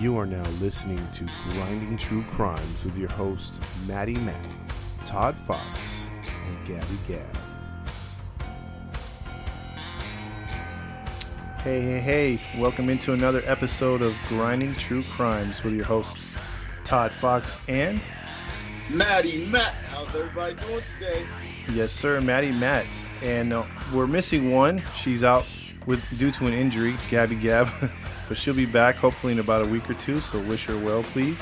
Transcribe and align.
You 0.00 0.18
are 0.18 0.26
now 0.26 0.42
listening 0.60 1.06
to 1.12 1.24
Grinding 1.52 1.96
True 1.96 2.24
Crimes 2.32 2.84
with 2.84 2.96
your 2.96 3.10
hosts, 3.10 3.60
Maddie 3.86 4.16
Matt, 4.16 4.44
Todd 5.06 5.36
Fox, 5.46 6.06
and 6.46 6.66
Gabby 6.66 6.98
Gab. 7.06 7.36
Hey, 11.62 11.80
hey, 11.80 12.00
hey, 12.00 12.40
welcome 12.58 12.90
into 12.90 13.12
another 13.12 13.42
episode 13.46 14.02
of 14.02 14.14
Grinding 14.28 14.74
True 14.74 15.04
Crimes 15.12 15.62
with 15.62 15.74
your 15.74 15.84
host, 15.84 16.18
Todd 16.82 17.12
Fox, 17.12 17.56
and 17.68 18.02
Maddie 18.90 19.46
Matt, 19.46 19.74
how's 19.90 20.08
everybody 20.14 20.56
doing 20.56 20.82
today? 20.98 21.24
yes, 21.72 21.92
sir, 21.92 22.20
Maddie 22.20 22.52
Matt. 22.52 22.86
And 23.22 23.52
uh, 23.52 23.64
we're 23.92 24.08
missing 24.08 24.50
one. 24.50 24.82
She's 24.96 25.22
out 25.24 25.46
with 25.86 26.18
due 26.18 26.30
to 26.32 26.46
an 26.46 26.52
injury, 26.54 26.96
Gabby 27.10 27.36
Gab, 27.36 27.68
but 28.28 28.36
she'll 28.36 28.54
be 28.54 28.66
back 28.66 28.96
hopefully 28.96 29.32
in 29.32 29.38
about 29.38 29.62
a 29.62 29.66
week 29.66 29.88
or 29.88 29.94
two. 29.94 30.20
So 30.20 30.40
wish 30.40 30.66
her 30.66 30.78
well, 30.78 31.02
please. 31.02 31.38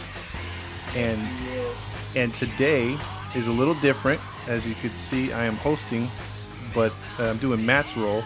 And 0.94 1.20
and 2.14 2.34
today 2.34 2.98
is 3.34 3.46
a 3.46 3.52
little 3.52 3.74
different. 3.74 4.20
As 4.46 4.66
you 4.66 4.74
could 4.74 4.98
see, 4.98 5.32
I 5.32 5.44
am 5.44 5.56
hosting, 5.56 6.10
but 6.74 6.92
uh, 7.18 7.24
I'm 7.24 7.38
doing 7.38 7.64
Matt's 7.64 7.96
role. 7.96 8.24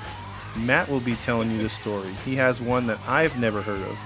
Matt 0.57 0.89
will 0.89 1.01
be 1.01 1.15
telling 1.17 1.51
you 1.51 1.59
the 1.59 1.69
story. 1.69 2.13
He 2.25 2.35
has 2.37 2.61
one 2.61 2.87
that 2.87 2.99
I've 3.07 3.39
never 3.39 3.61
heard 3.61 3.83
of, 3.83 3.99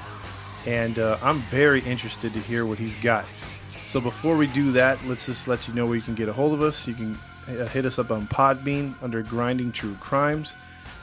and 0.67 0.99
uh, 0.99 1.17
I'm 1.23 1.41
very 1.43 1.81
interested 1.83 2.33
to 2.33 2.41
hear 2.41 2.67
what 2.67 2.79
he's 2.79 2.97
got. 2.97 3.25
So 3.87 4.01
before 4.01 4.37
we 4.37 4.49
do 4.49 4.73
that, 4.73 5.05
let's 5.05 5.27
just 5.27 5.49
let 5.49 5.67
you 5.67 5.75
know 5.75 5.87
where 5.87 5.97
you 5.97 6.03
can 6.03 6.15
get 6.15 6.29
a 6.29 6.33
hold 6.33 6.53
of 6.55 6.63
us. 6.63 6.87
You 6.87 6.95
can 6.95 7.19
uh, 7.49 7.67
hit 7.67 7.85
us 7.85 7.99
up 7.99 8.11
on 8.11 8.27
Podbean 8.27 8.95
under 9.03 9.23
Grinding 9.23 9.73
True 9.73 9.95
Crimes. 10.01 10.57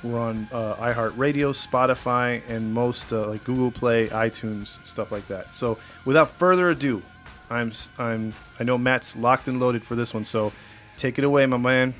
We're 0.03 0.19
on 0.19 0.47
uh, 0.51 0.75
iHeartRadio, 0.75 1.53
Spotify, 1.53 2.47
and 2.49 2.73
most 2.73 3.11
uh, 3.11 3.27
like 3.27 3.43
Google 3.43 3.71
Play, 3.71 4.07
iTunes, 4.07 4.85
stuff 4.85 5.11
like 5.11 5.27
that. 5.27 5.53
So 5.53 5.77
without 6.05 6.29
further 6.29 6.69
ado, 6.69 7.01
I'm 7.49 7.71
I'm 7.97 8.33
I 8.59 8.63
know 8.63 8.77
Matt's 8.77 9.15
locked 9.15 9.47
and 9.47 9.59
loaded 9.59 9.83
for 9.83 9.95
this 9.95 10.13
one. 10.13 10.25
So 10.25 10.53
take 10.97 11.17
it 11.17 11.23
away, 11.23 11.45
my 11.45 11.57
man. 11.57 11.93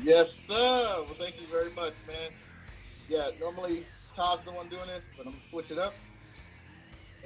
Yes, 0.00 0.32
sir. 0.46 0.54
Well, 0.54 1.16
thank 1.18 1.40
you 1.40 1.46
very 1.48 1.70
much, 1.72 1.94
man. 2.06 2.30
Yeah, 3.08 3.30
normally 3.40 3.84
Todd's 4.16 4.44
the 4.44 4.52
one 4.52 4.68
doing 4.68 4.86
this, 4.86 5.02
but 5.16 5.26
I'm 5.26 5.32
gonna 5.32 5.44
switch 5.50 5.70
it 5.70 5.78
up. 5.78 5.94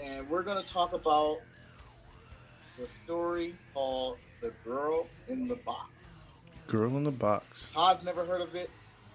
And 0.03 0.29
we're 0.29 0.43
gonna 0.43 0.63
talk 0.63 0.93
about 0.93 1.39
the 2.79 2.87
story 3.05 3.55
called 3.75 4.19
The 4.41 4.53
Girl 4.65 5.07
in 5.29 5.47
the 5.49 5.57
Box. 5.57 5.91
Girl 6.67 6.97
in 6.97 7.05
the 7.05 7.11
box. 7.11 7.69
Todd's 7.75 8.03
never 8.03 8.25
heard 8.25 8.41
of 8.41 8.55
it. 8.55 8.71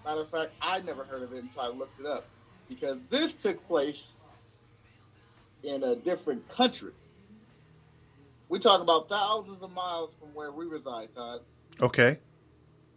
Matter 0.08 0.22
of 0.22 0.30
fact, 0.30 0.53
I 0.61 0.80
never 0.80 1.03
heard 1.03 1.22
of 1.22 1.33
it 1.33 1.44
until 1.44 1.61
I 1.61 1.67
looked 1.67 2.00
it 2.00 2.05
up. 2.05 2.25
Because 2.69 2.97
this 3.09 3.33
took 3.33 3.66
place 3.67 4.05
in 5.63 5.83
a 5.83 5.97
different 5.97 6.47
country. 6.47 6.94
We 8.47 8.59
talk 8.59 8.81
about 8.81 9.09
thousands 9.09 9.61
of 9.61 9.69
miles 9.73 10.11
from 10.17 10.30
where 10.33 10.53
we 10.53 10.66
reside, 10.66 11.09
Todd. 11.13 11.41
Okay. 11.81 12.19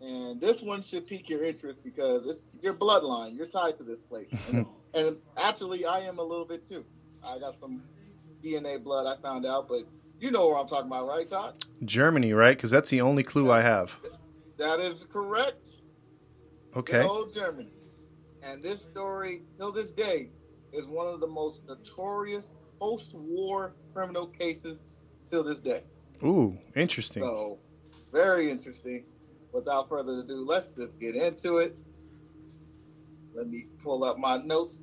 And 0.00 0.40
this 0.40 0.62
one 0.62 0.84
should 0.84 1.08
pique 1.08 1.28
your 1.28 1.44
interest 1.44 1.82
because 1.82 2.28
it's 2.28 2.56
your 2.62 2.74
bloodline. 2.74 3.36
You're 3.36 3.48
tied 3.48 3.76
to 3.78 3.82
this 3.82 4.00
place. 4.00 4.28
And, 4.52 4.66
and 4.94 5.16
actually, 5.36 5.86
I 5.86 6.00
am 6.00 6.20
a 6.20 6.22
little 6.22 6.44
bit 6.44 6.68
too. 6.68 6.84
I 7.24 7.40
got 7.40 7.58
some 7.58 7.82
DNA 8.44 8.82
blood 8.82 9.06
I 9.06 9.20
found 9.20 9.46
out, 9.46 9.68
but 9.68 9.84
you 10.20 10.30
know 10.30 10.46
where 10.46 10.58
I'm 10.58 10.68
talking 10.68 10.86
about, 10.86 11.08
right, 11.08 11.28
Todd? 11.28 11.64
Germany, 11.84 12.32
right? 12.32 12.56
Because 12.56 12.70
that's 12.70 12.90
the 12.90 13.00
only 13.00 13.24
clue 13.24 13.50
I 13.50 13.62
have. 13.62 13.98
That 14.58 14.78
is 14.78 15.04
correct. 15.12 15.79
Okay. 16.76 17.02
Old 17.02 17.34
Germany. 17.34 17.72
And 18.42 18.62
this 18.62 18.82
story, 18.82 19.42
till 19.56 19.72
this 19.72 19.90
day, 19.90 20.28
is 20.72 20.86
one 20.86 21.06
of 21.08 21.20
the 21.20 21.26
most 21.26 21.62
notorious 21.66 22.50
post-war 22.78 23.74
criminal 23.92 24.26
cases 24.26 24.84
till 25.28 25.42
this 25.42 25.58
day. 25.58 25.82
Ooh, 26.24 26.56
interesting. 26.74 27.22
So, 27.22 27.58
very 28.12 28.50
interesting. 28.50 29.04
Without 29.52 29.88
further 29.88 30.20
ado, 30.20 30.44
let's 30.46 30.72
just 30.72 30.98
get 31.00 31.16
into 31.16 31.58
it. 31.58 31.76
Let 33.34 33.48
me 33.48 33.66
pull 33.82 34.04
up 34.04 34.18
my 34.18 34.38
notes 34.38 34.76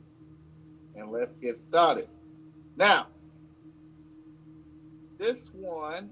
and 0.96 1.10
let's 1.10 1.34
get 1.34 1.58
started. 1.58 2.10
Now, 2.76 3.08
this 5.18 5.40
one, 5.54 6.12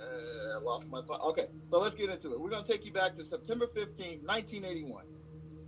uh, 0.00 0.58
I 0.58 0.62
lost 0.62 0.88
my 0.88 1.02
thought. 1.02 1.20
Okay, 1.22 1.46
so 1.70 1.78
let's 1.78 1.94
get 1.94 2.10
into 2.10 2.32
it. 2.32 2.40
We're 2.40 2.50
going 2.50 2.64
to 2.64 2.70
take 2.70 2.84
you 2.84 2.92
back 2.92 3.16
to 3.16 3.24
September 3.24 3.66
15, 3.74 4.20
1981. 4.24 5.04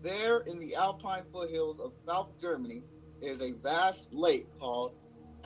There 0.03 0.41
in 0.41 0.59
the 0.59 0.75
Alpine 0.77 1.25
foothills 1.33 1.79
of 1.81 1.93
South 2.07 2.29
Germany 2.41 2.83
is 3.21 3.41
a 3.41 3.53
vast 3.53 4.13
lake 4.13 4.47
called 4.59 4.95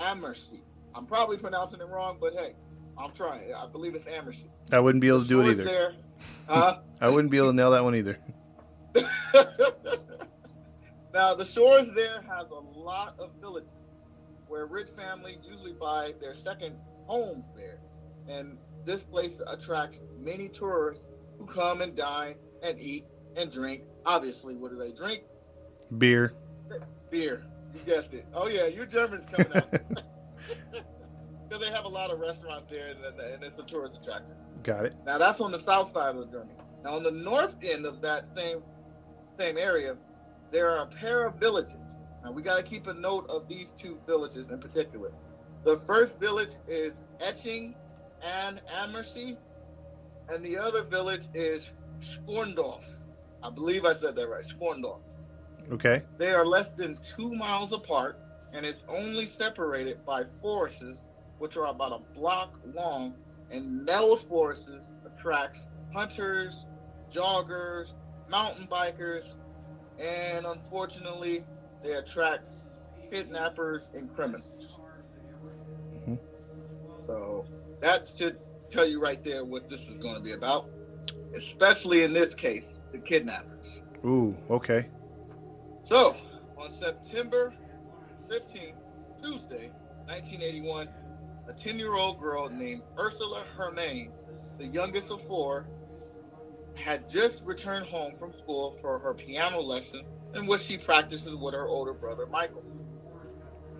Ammersee. 0.01 0.63
I'm 0.95 1.07
probably 1.07 1.39
pronouncing 1.39 1.81
it 1.81 1.89
wrong, 1.89 2.19
but 2.21 2.35
hey, 2.35 2.55
I'm 2.97 3.13
trying. 3.13 3.53
I 3.53 3.67
believe 3.67 3.95
it's 3.95 4.07
Ammersee. 4.07 4.51
I 4.71 4.81
wouldn't 4.81 5.03
be 5.03 5.09
able 5.09 5.23
to 5.23 5.29
do 5.29 5.41
it 5.41 5.51
either. 5.51 5.65
There, 5.65 5.95
huh? 6.49 6.79
I 7.01 7.09
wouldn't 7.09 7.31
be 7.31 7.39
able 7.39 7.51
to 7.51 7.57
nail 7.57 7.73
that 7.73 7.83
one 7.83 7.97
either. 7.97 8.19
now 11.13 11.35
the 11.35 11.45
shores 11.45 11.93
there 11.95 12.23
has 12.23 12.49
a 12.51 12.79
lot 12.79 13.17
of 13.19 13.33
villages 13.41 13.69
where 14.47 14.67
rich 14.67 14.89
families 14.97 15.39
usually 15.43 15.73
buy 15.73 16.13
their 16.21 16.37
second 16.37 16.77
homes 17.07 17.45
there, 17.57 17.81
and 18.29 18.57
this 18.85 19.03
place 19.03 19.41
attracts 19.47 20.01
many 20.19 20.49
tourists 20.49 21.09
who 21.39 21.47
come 21.47 21.81
and 21.83 21.97
dine 21.97 22.37
and 22.63 22.79
eat 22.81 23.07
and 23.37 23.51
drink. 23.51 23.83
Obviously, 24.07 24.55
what 24.55 24.71
do 24.71 24.79
they 24.79 24.93
drink? 24.93 25.25
Beer. 25.99 26.35
Beer. 27.11 27.45
You 27.75 27.81
guessed 27.81 28.15
it. 28.15 28.27
Oh 28.35 28.47
yeah, 28.47 28.67
your 28.67 28.87
German's 28.87 29.27
coming 29.27 29.53
out 29.55 29.71
because 29.73 31.61
they 31.61 31.71
have 31.71 31.85
a 31.85 31.89
lot 31.89 32.11
of 32.11 32.21
restaurants 32.21 32.71
there, 32.71 32.89
and, 32.89 33.21
and 33.21 33.43
it's 33.43 33.59
a 33.59 33.65
tourist 33.65 33.99
attraction. 34.01 34.35
Got 34.63 34.87
it. 34.87 34.95
Now 35.05 35.19
that's 35.19 35.41
on 35.41 35.51
the 35.51 35.59
south 35.59 35.93
side 35.93 36.15
of 36.15 36.31
Germany. 36.31 36.55
Now 36.85 36.97
on 36.97 37.03
the 37.03 37.11
north 37.11 37.57
end 37.63 37.87
of 37.87 38.01
that 38.03 38.27
same 38.35 38.63
same 39.39 39.59
area, 39.59 39.97
there 40.53 40.71
are 40.71 40.85
a 40.85 40.87
pair 40.87 41.27
of 41.27 41.35
villages. 41.37 41.75
Now 42.23 42.33
we 42.33 42.43
got 42.43 42.57
to 42.57 42.63
keep 42.63 42.87
a 42.87 42.95
note 42.95 43.29
of 43.29 43.49
these 43.49 43.73
two 43.77 43.99
villages 44.07 44.51
in 44.51 44.59
particular. 44.59 45.13
The 45.65 45.79
first 45.81 46.19
village 46.21 46.51
is 46.69 46.95
Etching 47.21 47.75
and 48.25 48.61
Ammersee, 48.73 49.37
and 50.29 50.45
the 50.45 50.57
other 50.57 50.83
village 50.83 51.29
is 51.35 51.71
Sporndorf. 52.01 52.85
I 53.43 53.51
believe 53.51 53.85
I 53.85 53.95
said 53.95 54.15
that 54.17 54.29
right, 54.29 54.45
Sporndorf. 54.45 55.01
Okay. 55.71 56.03
They 56.19 56.33
are 56.33 56.47
less 56.47 56.71
than 56.71 56.99
two 57.03 57.33
miles 57.35 57.73
apart, 57.73 58.19
and 58.53 58.65
it's 58.65 58.83
only 58.89 59.27
separated 59.27 60.05
by 60.05 60.25
forests, 60.41 61.07
which 61.39 61.57
are 61.57 61.67
about 61.67 61.93
a 61.93 62.19
block 62.19 62.59
long. 62.75 63.15
And 63.51 63.87
those 63.87 64.23
forests 64.23 64.71
attracts 65.05 65.69
hunters, 65.93 66.67
joggers, 67.13 67.93
mountain 68.29 68.67
bikers, 68.67 69.25
and 69.99 70.47
unfortunately, 70.47 71.45
they 71.83 71.93
attract 71.93 72.45
kidnappers 73.11 73.91
and 73.95 74.13
criminals. 74.15 74.81
Mhm. 76.07 76.19
So 77.07 77.45
that 77.85 78.09
should 78.09 78.39
tell 78.71 78.87
you 78.87 78.99
right 78.99 79.23
there 79.23 79.45
what 79.45 79.69
this 79.69 79.81
is 79.89 79.99
going 79.99 80.15
to 80.15 80.23
be 80.23 80.33
about, 80.33 80.71
especially 81.37 82.03
in 82.03 82.15
this 82.15 82.35
case, 82.35 82.79
the 82.93 82.99
kidnappers. 82.99 83.83
Ooh, 84.07 84.35
okay. 84.49 84.87
So, 85.85 86.17
on 86.57 86.73
September 86.73 87.53
15th, 88.31 88.73
Tuesday, 89.23 89.71
1981, 90.07 90.89
a 91.47 91.53
10 91.53 91.79
year 91.79 91.95
old 91.95 92.19
girl 92.21 92.49
named 92.49 92.81
Ursula 92.99 93.45
Hermain, 93.55 94.11
the 94.57 94.67
youngest 94.67 95.11
of 95.11 95.21
four, 95.21 95.67
had 96.75 97.07
just 97.07 97.43
returned 97.45 97.85
home 97.85 98.15
from 98.19 98.33
school 98.33 98.79
for 98.81 98.99
her 98.99 99.13
piano 99.13 99.61
lesson 99.61 100.07
in 100.35 100.47
which 100.47 100.63
she 100.63 100.79
practices 100.79 101.37
with 101.37 101.53
her 101.53 101.69
older 101.69 101.93
brother 101.93 102.27
Michael. 102.27 102.63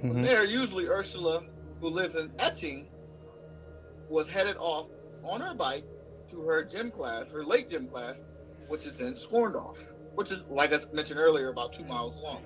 Mhm. 0.03 0.23
there, 0.23 0.45
usually 0.45 0.89
Ursula, 0.89 1.43
who 1.81 1.89
lives 1.89 2.17
in 2.17 2.31
Etching, 2.39 2.87
was 4.09 4.29
headed 4.29 4.57
off 4.59 4.87
on 5.23 5.41
her 5.41 5.55
bike 5.55 5.85
to 6.31 6.43
her 6.43 6.65
gym 6.65 6.91
class, 6.91 7.27
her 7.33 7.45
late 7.45 7.71
gym 7.71 7.89
class, 7.89 8.17
which 8.69 8.87
is 8.87 9.01
in 9.01 9.15
Scorndorf, 9.15 9.77
which 10.15 10.31
is, 10.31 10.41
like 10.49 10.73
I 10.73 10.81
mentioned 10.93 11.21
earlier, 11.21 11.49
about 11.49 11.73
two 11.73 11.85
miles 11.85 12.15
long. 12.23 12.43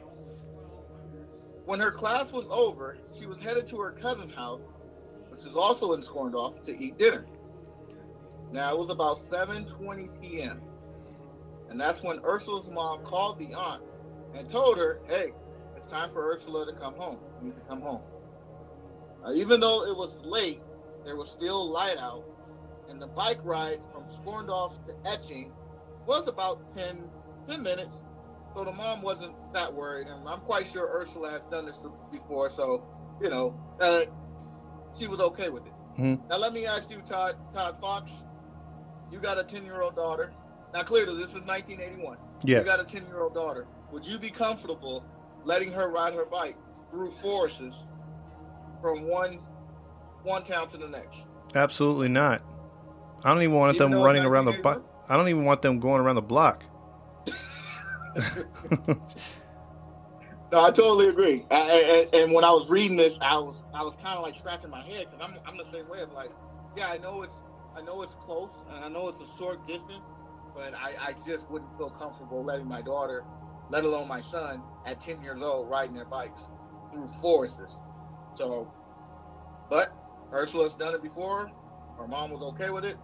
When 1.64 1.80
her 1.80 1.90
class 1.90 2.32
was 2.32 2.46
over, 2.50 2.96
she 3.18 3.26
was 3.26 3.38
headed 3.40 3.66
to 3.68 3.78
her 3.80 3.92
cousin's 3.92 4.34
house, 4.34 4.62
which 5.30 5.44
is 5.44 5.54
also 5.54 5.92
in 5.92 6.02
Scorndorf, 6.02 6.62
to 6.64 6.72
eat 6.76 6.98
dinner. 6.98 7.26
Now 8.50 8.74
it 8.74 8.78
was 8.78 8.90
about 8.90 9.18
7:20 9.18 10.08
p.m. 10.20 10.62
And 11.68 11.78
that's 11.78 12.02
when 12.02 12.20
Ursula's 12.24 12.68
mom 12.68 13.00
called 13.02 13.38
the 13.38 13.52
aunt 13.52 13.82
and 14.34 14.48
told 14.48 14.78
her, 14.78 15.00
"Hey, 15.06 15.34
it's 15.76 15.86
time 15.86 16.10
for 16.12 16.32
Ursula 16.32 16.64
to 16.64 16.72
come 16.72 16.94
home. 16.94 17.18
You 17.40 17.48
need 17.48 17.56
to 17.56 17.68
come 17.68 17.82
home." 17.82 18.02
Even 19.34 19.60
though 19.60 19.84
it 19.84 19.94
was 19.94 20.18
late, 20.22 20.62
there 21.04 21.16
was 21.16 21.30
still 21.30 21.70
light 21.70 21.98
out, 21.98 22.24
and 22.88 23.00
the 23.00 23.06
bike 23.06 23.38
ride 23.44 23.80
from 23.92 24.04
Sporndorf 24.04 24.72
to 24.86 24.94
Etching 25.10 25.52
was 26.06 26.26
about 26.28 26.70
10, 26.74 27.08
10 27.48 27.62
minutes. 27.62 27.96
So 28.54 28.64
the 28.64 28.72
mom 28.72 29.02
wasn't 29.02 29.34
that 29.52 29.72
worried, 29.72 30.06
and 30.08 30.26
I'm 30.28 30.40
quite 30.40 30.70
sure 30.72 30.88
Ursula 30.88 31.30
has 31.30 31.42
done 31.50 31.66
this 31.66 31.76
before, 32.10 32.50
so 32.50 32.82
you 33.20 33.28
know 33.30 33.54
uh, 33.80 34.02
she 34.98 35.06
was 35.06 35.20
okay 35.20 35.48
with 35.48 35.66
it. 35.66 35.72
Mhm. 35.98 36.28
Now 36.28 36.36
let 36.38 36.52
me 36.52 36.66
ask 36.66 36.90
you, 36.90 37.00
Todd, 37.02 37.36
Todd 37.52 37.76
Fox. 37.80 38.10
You 39.12 39.18
got 39.20 39.38
a 39.38 39.44
10 39.44 39.64
year 39.64 39.82
old 39.82 39.96
daughter. 39.96 40.32
Now 40.72 40.82
clearly 40.82 41.14
this 41.16 41.30
is 41.34 41.42
1981. 41.44 42.18
Yes. 42.44 42.60
You 42.60 42.64
got 42.66 42.80
a 42.80 42.84
10 42.84 43.06
year 43.06 43.20
old 43.20 43.34
daughter. 43.34 43.66
Would 43.92 44.06
you 44.06 44.18
be 44.18 44.30
comfortable 44.30 45.04
letting 45.44 45.72
her 45.72 45.88
ride 45.88 46.14
her 46.14 46.24
bike 46.24 46.56
through 46.90 47.12
forests 47.22 47.76
from 48.80 49.08
one 49.08 49.40
one 50.28 50.44
town 50.44 50.68
to 50.68 50.76
the 50.76 50.88
next? 50.88 51.20
Absolutely 51.54 52.08
not. 52.08 52.42
I 53.24 53.32
don't 53.32 53.42
even 53.42 53.56
want 53.56 53.74
Even 53.74 53.90
them 53.90 54.00
running 54.00 54.24
around 54.24 54.44
the 54.44 54.52
block. 54.52 54.82
I 55.08 55.16
don't 55.16 55.28
even 55.28 55.44
want 55.44 55.62
them 55.62 55.80
going 55.80 56.00
around 56.00 56.16
the 56.16 56.22
block. 56.22 56.62
No, 60.50 60.60
I 60.62 60.70
totally 60.70 61.08
agree. 61.08 61.44
I, 61.50 62.08
I, 62.12 62.16
and 62.16 62.32
when 62.32 62.42
I 62.42 62.50
was 62.50 62.68
reading 62.70 62.96
this, 62.96 63.18
I 63.20 63.36
was 63.36 63.56
I 63.74 63.82
was 63.82 63.94
kind 64.02 64.16
of 64.16 64.22
like 64.22 64.34
scratching 64.34 64.70
my 64.70 64.82
head 64.82 65.06
because 65.10 65.20
I'm 65.20 65.38
I'm 65.46 65.58
the 65.58 65.70
same 65.70 65.86
way. 65.88 65.98
Like, 66.14 66.30
yeah, 66.74 66.88
I 66.88 66.96
know 66.96 67.22
it's 67.22 67.36
I 67.76 67.82
know 67.82 68.02
it's 68.02 68.14
close 68.24 68.50
and 68.72 68.82
I 68.82 68.88
know 68.88 69.08
it's 69.08 69.20
a 69.20 69.36
short 69.36 69.66
distance, 69.66 70.04
but 70.54 70.72
I, 70.74 70.94
I 71.08 71.14
just 71.26 71.50
wouldn't 71.50 71.76
feel 71.76 71.90
comfortable 71.90 72.42
letting 72.42 72.66
my 72.66 72.80
daughter, 72.80 73.24
let 73.68 73.84
alone 73.84 74.08
my 74.08 74.22
son, 74.22 74.62
at 74.86 75.00
10 75.00 75.20
years 75.20 75.42
old, 75.42 75.68
riding 75.68 75.94
their 75.94 76.06
bikes 76.06 76.42
through 76.90 77.08
forests. 77.20 77.60
So, 78.36 78.72
but 79.68 79.92
Ursula's 80.32 80.74
done 80.74 80.94
it 80.94 81.02
before. 81.02 81.50
Her 81.98 82.06
mom 82.06 82.30
was 82.30 82.42
okay 82.54 82.70
with 82.70 82.84
it, 82.84 82.96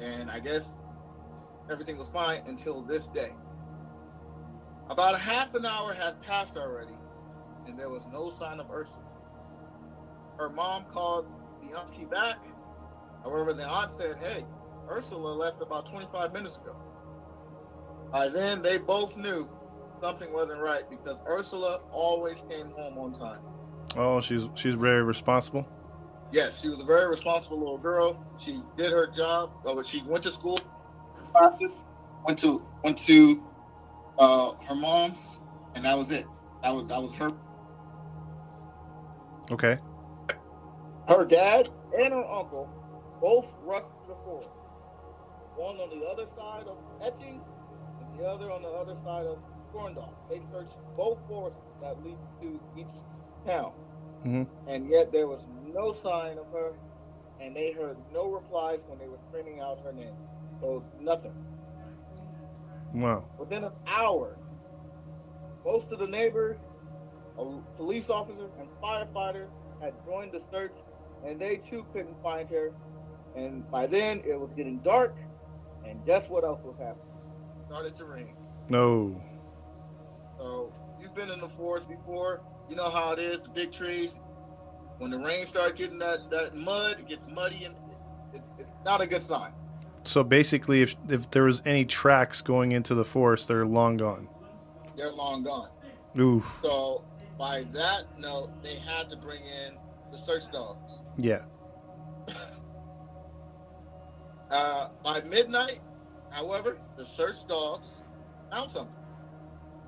and 0.00 0.30
I 0.30 0.40
guess 0.40 0.64
everything 1.70 1.96
was 1.96 2.08
fine 2.08 2.42
until 2.46 2.82
this 2.82 3.08
day. 3.08 3.32
About 4.90 5.14
a 5.14 5.18
half 5.18 5.54
an 5.54 5.64
hour 5.64 5.94
had 5.94 6.20
passed 6.22 6.56
already, 6.56 6.94
and 7.66 7.78
there 7.78 7.88
was 7.88 8.02
no 8.12 8.30
sign 8.30 8.60
of 8.60 8.70
Ursula. 8.70 8.98
Her 10.36 10.50
mom 10.50 10.84
called 10.92 11.26
the 11.62 11.78
auntie 11.78 12.04
back. 12.04 12.38
However, 13.22 13.54
the 13.54 13.64
aunt 13.64 13.94
said, 13.96 14.16
Hey, 14.20 14.44
Ursula 14.90 15.32
left 15.32 15.62
about 15.62 15.88
25 15.90 16.32
minutes 16.32 16.56
ago. 16.56 16.76
By 18.12 18.28
then, 18.28 18.62
they 18.62 18.78
both 18.78 19.16
knew 19.16 19.48
something 20.00 20.32
wasn't 20.32 20.60
right 20.60 20.88
because 20.90 21.16
Ursula 21.26 21.80
always 21.90 22.36
came 22.50 22.70
home 22.72 22.98
on 22.98 23.14
time. 23.14 23.40
Oh, 23.96 24.20
she's 24.20 24.48
she's 24.54 24.74
very 24.74 25.02
responsible. 25.02 25.66
Yes, 26.34 26.60
she 26.60 26.68
was 26.68 26.80
a 26.80 26.84
very 26.84 27.08
responsible 27.08 27.60
little 27.60 27.78
girl. 27.78 28.16
She 28.38 28.60
did 28.76 28.90
her 28.90 29.06
job. 29.06 29.52
Oh, 29.64 29.80
she 29.84 30.02
went 30.02 30.24
to 30.24 30.32
school, 30.32 30.58
went 32.26 32.40
to 32.40 32.66
went 32.82 32.98
to 32.98 33.40
uh, 34.18 34.50
her 34.66 34.74
mom's, 34.74 35.18
and 35.76 35.84
that 35.84 35.96
was 35.96 36.10
it. 36.10 36.26
That 36.64 36.74
was 36.74 36.88
that 36.88 37.00
was 37.00 37.14
her 37.14 37.30
Okay. 39.52 39.78
Her 41.06 41.24
dad 41.24 41.68
and 41.96 42.12
her 42.12 42.24
uncle 42.26 42.68
both 43.20 43.46
rushed 43.64 43.86
to 44.02 44.08
the 44.08 44.16
forest. 44.24 44.50
One 45.56 45.76
on 45.76 45.90
the 45.90 46.04
other 46.06 46.26
side 46.36 46.66
of 46.66 46.76
Etching 47.00 47.40
and 48.00 48.18
the 48.18 48.26
other 48.26 48.50
on 48.50 48.62
the 48.62 48.68
other 48.70 48.96
side 49.04 49.26
of 49.26 49.38
Gorndorf. 49.72 50.10
They 50.28 50.40
searched 50.52 50.74
both 50.96 51.18
forests 51.28 51.60
that 51.80 52.02
lead 52.02 52.18
to 52.42 52.58
each 52.76 52.86
town. 53.46 53.72
Mhm. 54.24 54.48
And 54.66 54.88
yet 54.88 55.12
there 55.12 55.28
was 55.28 55.40
no 55.74 55.94
sign 56.02 56.38
of 56.38 56.46
her, 56.52 56.72
and 57.40 57.54
they 57.54 57.72
heard 57.72 57.96
no 58.12 58.30
replies 58.30 58.78
when 58.86 58.98
they 58.98 59.08
were 59.08 59.18
screaming 59.28 59.60
out 59.60 59.80
her 59.84 59.92
name. 59.92 60.14
So 60.60 60.84
nothing. 61.00 61.34
Wow. 62.94 63.24
Within 63.38 63.64
an 63.64 63.72
hour, 63.86 64.36
most 65.64 65.90
of 65.90 65.98
the 65.98 66.06
neighbors, 66.06 66.58
a 67.38 67.44
police 67.76 68.08
officers, 68.08 68.50
and 68.58 68.68
firefighters 68.82 69.48
had 69.80 69.94
joined 70.06 70.32
the 70.32 70.40
search, 70.50 70.74
and 71.26 71.40
they 71.40 71.56
too 71.68 71.84
couldn't 71.92 72.22
find 72.22 72.48
her. 72.50 72.70
And 73.34 73.68
by 73.70 73.88
then, 73.88 74.22
it 74.24 74.38
was 74.38 74.50
getting 74.56 74.78
dark, 74.78 75.16
and 75.84 76.04
guess 76.06 76.28
what 76.28 76.44
else 76.44 76.60
was 76.62 76.76
happening? 76.78 77.08
It 77.60 77.72
started 77.72 77.96
to 77.96 78.04
rain. 78.04 78.34
No. 78.68 79.20
So 80.38 80.72
you've 81.00 81.14
been 81.14 81.30
in 81.30 81.40
the 81.40 81.48
forest 81.50 81.88
before. 81.88 82.40
You 82.70 82.76
know 82.76 82.90
how 82.90 83.12
it 83.12 83.18
is. 83.18 83.40
The 83.42 83.48
big 83.48 83.72
trees. 83.72 84.12
When 84.98 85.10
the 85.10 85.18
rain 85.18 85.46
starts 85.46 85.76
getting 85.76 85.98
that, 85.98 86.30
that 86.30 86.54
mud, 86.54 86.98
it 87.00 87.08
gets 87.08 87.28
muddy, 87.28 87.64
and 87.64 87.74
it, 88.32 88.42
it's 88.58 88.70
not 88.84 89.00
a 89.00 89.06
good 89.06 89.22
sign. 89.22 89.52
So 90.04 90.22
basically, 90.22 90.82
if 90.82 90.94
if 91.08 91.30
there 91.30 91.44
was 91.44 91.62
any 91.64 91.84
tracks 91.84 92.42
going 92.42 92.72
into 92.72 92.94
the 92.94 93.04
forest, 93.04 93.48
they're 93.48 93.66
long 93.66 93.96
gone. 93.96 94.28
They're 94.96 95.12
long 95.12 95.42
gone. 95.42 95.68
Ooh. 96.18 96.44
So 96.62 97.02
by 97.38 97.64
that 97.72 98.18
note, 98.18 98.50
they 98.62 98.76
had 98.76 99.10
to 99.10 99.16
bring 99.16 99.42
in 99.42 99.76
the 100.12 100.18
search 100.18 100.50
dogs. 100.52 101.00
Yeah. 101.18 101.42
Uh, 104.50 104.90
by 105.02 105.20
midnight, 105.22 105.80
however, 106.30 106.78
the 106.96 107.04
search 107.04 107.44
dogs 107.48 108.02
found 108.52 108.70
something. 108.70 108.94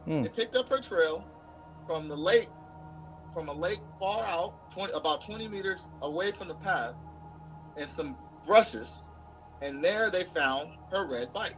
Hmm. 0.06 0.22
They 0.22 0.28
picked 0.28 0.56
up 0.56 0.68
her 0.70 0.80
trail 0.80 1.24
from 1.86 2.08
the 2.08 2.16
lake, 2.16 2.48
from 3.36 3.50
a 3.50 3.52
lake 3.52 3.80
far 4.00 4.24
out, 4.24 4.72
20, 4.72 4.94
about 4.94 5.22
20 5.26 5.46
meters 5.48 5.80
away 6.00 6.32
from 6.32 6.48
the 6.48 6.54
path, 6.54 6.94
and 7.76 7.90
some 7.90 8.16
brushes. 8.46 9.08
And 9.60 9.84
there 9.84 10.10
they 10.10 10.24
found 10.34 10.70
her 10.90 11.06
red 11.06 11.34
bike. 11.34 11.56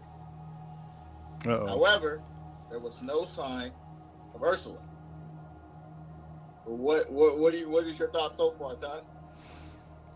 Uh 1.46 1.50
oh. 1.50 1.66
However, 1.68 2.20
there 2.68 2.80
was 2.80 3.00
no 3.00 3.24
sign 3.24 3.70
of 4.34 4.42
Ursula. 4.42 4.80
What 6.64 7.08
what 7.12 7.38
what 7.38 7.52
do 7.52 7.58
you 7.58 7.70
what 7.70 7.86
is 7.86 7.96
your 7.96 8.10
thought 8.10 8.36
so 8.36 8.54
far, 8.58 8.74
Todd? 8.74 9.04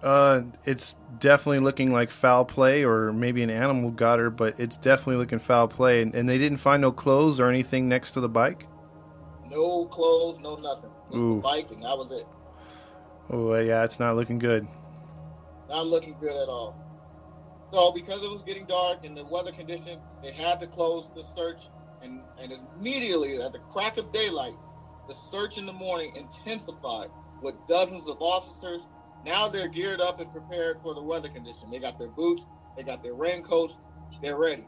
Uh, 0.03 0.43
it's 0.64 0.97
definitely 1.20 1.61
looking 1.61 1.93
like 1.93 2.11
foul 2.11 2.44
play, 2.44 2.85
or 2.85 3.12
maybe 3.12 3.41
an 3.44 3.50
animal 3.50 3.92
got 3.92 4.19
her, 4.19 4.31
but 4.31 4.59
it's 4.59 4.76
definitely 4.76 5.16
looking 5.16 5.38
foul 5.38 5.69
play. 5.69 6.02
And, 6.02 6.12
and 6.12 6.28
they 6.28 6.38
didn't 6.38 6.59
find 6.59 6.83
no 6.83 6.90
clothes 6.90 7.38
or 7.38 7.49
anything 7.49 7.88
next 7.88 8.11
to 8.12 8.21
the 8.21 8.28
bike. 8.28 8.66
No 9.49 9.85
clothes, 9.85 10.40
no 10.40 10.57
nothing. 10.57 10.90
Just 11.12 11.23
Ooh. 11.23 11.37
the 11.37 11.40
bike, 11.42 11.71
and 11.71 11.83
that 11.83 11.99
was 11.99 12.11
it. 12.11 12.26
Oh 13.28 13.54
yeah, 13.59 13.85
it's 13.85 14.00
not 14.00 14.16
looking 14.16 14.38
good. 14.38 14.66
Not 15.69 15.87
looking 15.87 16.16
good 16.19 16.31
at 16.31 16.49
all. 16.49 16.75
So 17.71 17.92
because 17.92 18.23
it 18.23 18.31
was 18.31 18.42
getting 18.42 18.66
dark 18.66 19.04
and 19.04 19.16
the 19.16 19.25
weather 19.25 19.52
condition, 19.52 19.99
they 20.23 20.33
had 20.33 20.59
to 20.61 20.66
close 20.66 21.07
the 21.14 21.25
search, 21.37 21.61
and 22.02 22.23
and 22.40 22.52
immediately 22.78 23.40
at 23.42 23.52
the 23.52 23.59
crack 23.59 23.99
of 23.99 24.11
daylight, 24.12 24.54
the 25.07 25.14
search 25.31 25.59
in 25.59 25.66
the 25.66 25.73
morning 25.73 26.16
intensified 26.16 27.11
with 27.42 27.54
dozens 27.69 28.09
of 28.09 28.16
officers. 28.21 28.81
Now 29.25 29.49
they're 29.49 29.69
geared 29.69 30.00
up 30.00 30.19
and 30.19 30.33
prepared 30.33 30.78
for 30.83 30.95
the 30.95 31.02
weather 31.02 31.28
condition. 31.28 31.71
They 31.71 31.78
got 31.78 31.99
their 31.99 32.09
boots, 32.09 32.42
they 32.76 32.83
got 32.83 33.02
their 33.02 33.14
raincoats, 33.14 33.75
they're 34.23 34.38
ready. 34.38 34.66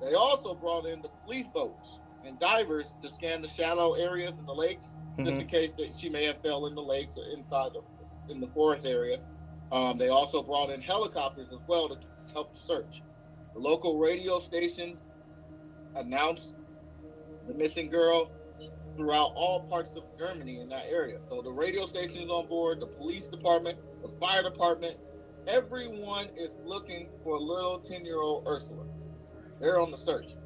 They 0.00 0.14
also 0.14 0.54
brought 0.54 0.86
in 0.86 1.00
the 1.00 1.10
police 1.24 1.46
boats 1.46 2.00
and 2.24 2.38
divers 2.38 2.86
to 3.02 3.10
scan 3.10 3.42
the 3.42 3.48
shallow 3.48 3.94
areas 3.94 4.32
in 4.38 4.46
the 4.46 4.54
lakes, 4.54 4.86
just 5.18 5.30
Mhm. 5.30 5.40
in 5.40 5.46
case 5.48 5.72
that 5.76 5.96
she 5.96 6.08
may 6.08 6.24
have 6.24 6.40
fell 6.42 6.66
in 6.66 6.74
the 6.74 6.82
lakes 6.82 7.16
or 7.16 7.24
inside 7.24 7.72
the 7.72 7.82
in 8.32 8.40
the 8.40 8.46
forest 8.48 8.86
area. 8.86 9.18
Um, 9.72 9.98
they 9.98 10.08
also 10.08 10.40
brought 10.42 10.70
in 10.70 10.80
helicopters 10.80 11.48
as 11.52 11.58
well 11.66 11.88
to 11.88 11.96
help 12.32 12.56
search. 12.56 13.02
The 13.54 13.58
local 13.58 13.98
radio 13.98 14.38
station 14.38 14.96
announced 15.96 16.54
the 17.48 17.54
missing 17.54 17.88
girl 17.88 18.30
throughout 18.96 19.32
all 19.34 19.60
parts 19.68 19.96
of 19.96 20.04
Germany 20.16 20.60
in 20.60 20.68
that 20.68 20.86
area. 20.86 21.18
So 21.28 21.42
the 21.42 21.50
radio 21.50 21.86
station 21.86 22.18
is 22.22 22.30
on 22.30 22.46
board, 22.46 22.78
the 22.80 22.86
police 22.86 23.24
department, 23.24 23.78
the 24.02 24.08
fire 24.20 24.42
department, 24.42 24.96
everyone 25.46 26.28
is 26.36 26.50
looking 26.64 27.08
for 27.24 27.38
little 27.38 27.80
10 27.80 28.04
year 28.04 28.20
old 28.20 28.46
Ursula. 28.46 28.84
They're 29.58 29.80
on 29.80 29.90
the 29.90 29.98
search. 29.98 30.36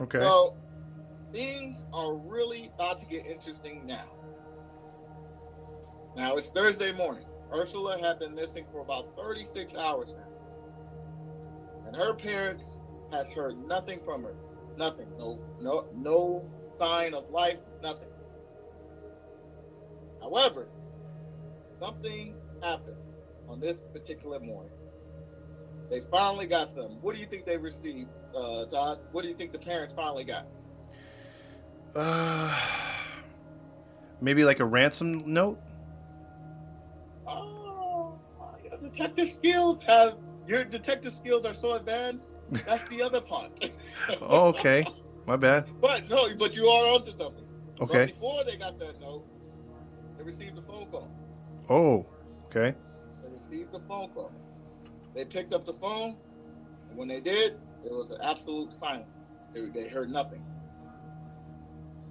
Okay. 0.00 0.20
So 0.20 0.56
things 1.32 1.76
are 1.92 2.14
really 2.14 2.70
about 2.74 3.00
to 3.00 3.06
get 3.06 3.26
interesting 3.26 3.86
now. 3.86 4.06
Now 6.16 6.36
it's 6.36 6.48
Thursday 6.48 6.92
morning. 6.92 7.26
Ursula 7.52 7.98
had 8.00 8.18
been 8.18 8.34
missing 8.34 8.64
for 8.72 8.80
about 8.80 9.14
36 9.16 9.74
hours 9.74 10.08
now. 10.08 10.24
And 11.86 11.96
her 11.96 12.14
parents 12.14 12.64
has 13.12 13.26
heard 13.34 13.58
nothing 13.66 14.00
from 14.04 14.22
her. 14.22 14.34
Nothing. 14.76 15.08
No 15.18 15.38
no 15.60 15.86
no 15.94 16.48
sign 16.78 17.12
of 17.12 17.28
life, 17.30 17.58
nothing. 17.82 18.08
However, 20.20 20.68
something 21.78 22.34
happened 22.62 22.96
on 23.48 23.60
this 23.60 23.76
particular 23.92 24.38
morning. 24.40 24.72
They 25.90 26.02
finally 26.10 26.46
got 26.46 26.72
some. 26.74 27.00
What 27.02 27.14
do 27.16 27.20
you 27.20 27.26
think 27.26 27.44
they 27.44 27.56
received, 27.56 28.10
uh, 28.34 28.66
Todd? 28.66 29.00
What 29.10 29.22
do 29.22 29.28
you 29.28 29.34
think 29.34 29.50
the 29.50 29.58
parents 29.58 29.92
finally 29.96 30.24
got? 30.24 30.46
Uh, 31.96 32.56
maybe 34.20 34.44
like 34.44 34.60
a 34.60 34.64
ransom 34.64 35.24
note. 35.32 35.60
Oh, 37.26 38.14
your 38.62 38.78
detective 38.90 39.32
skills 39.34 39.80
have 39.86 40.14
your 40.46 40.64
detective 40.64 41.12
skills 41.12 41.44
are 41.44 41.54
so 41.54 41.74
advanced. 41.74 42.26
That's 42.64 42.88
the 42.88 43.02
other 43.02 43.20
part. 43.20 43.50
Oh, 44.22 44.48
okay. 44.48 44.86
My 45.26 45.36
bad. 45.36 45.66
but 45.80 46.08
no, 46.08 46.34
but 46.36 46.56
you 46.56 46.66
are 46.66 46.94
onto 46.94 47.10
something. 47.12 47.44
But 47.78 47.90
Okay. 47.90 48.06
before 48.12 48.44
they 48.44 48.56
got 48.56 48.78
that 48.78 49.00
note, 49.00 49.24
they 50.16 50.24
received 50.24 50.58
a 50.58 50.62
phone 50.62 50.86
call. 50.86 51.08
Oh, 51.68 52.06
okay. 52.46 52.74
They 53.22 53.28
received 53.28 53.74
a 53.74 53.80
phone 53.86 54.08
call. 54.10 54.32
They 55.14 55.24
picked 55.24 55.52
up 55.52 55.66
the 55.66 55.74
phone, 55.74 56.16
and 56.90 56.98
when 56.98 57.08
they 57.08 57.20
did, 57.20 57.54
it 57.82 57.92
was 57.92 58.10
an 58.10 58.18
absolute 58.22 58.72
silence. 58.78 59.08
They, 59.54 59.68
they 59.70 59.88
heard 59.88 60.10
nothing. 60.10 60.40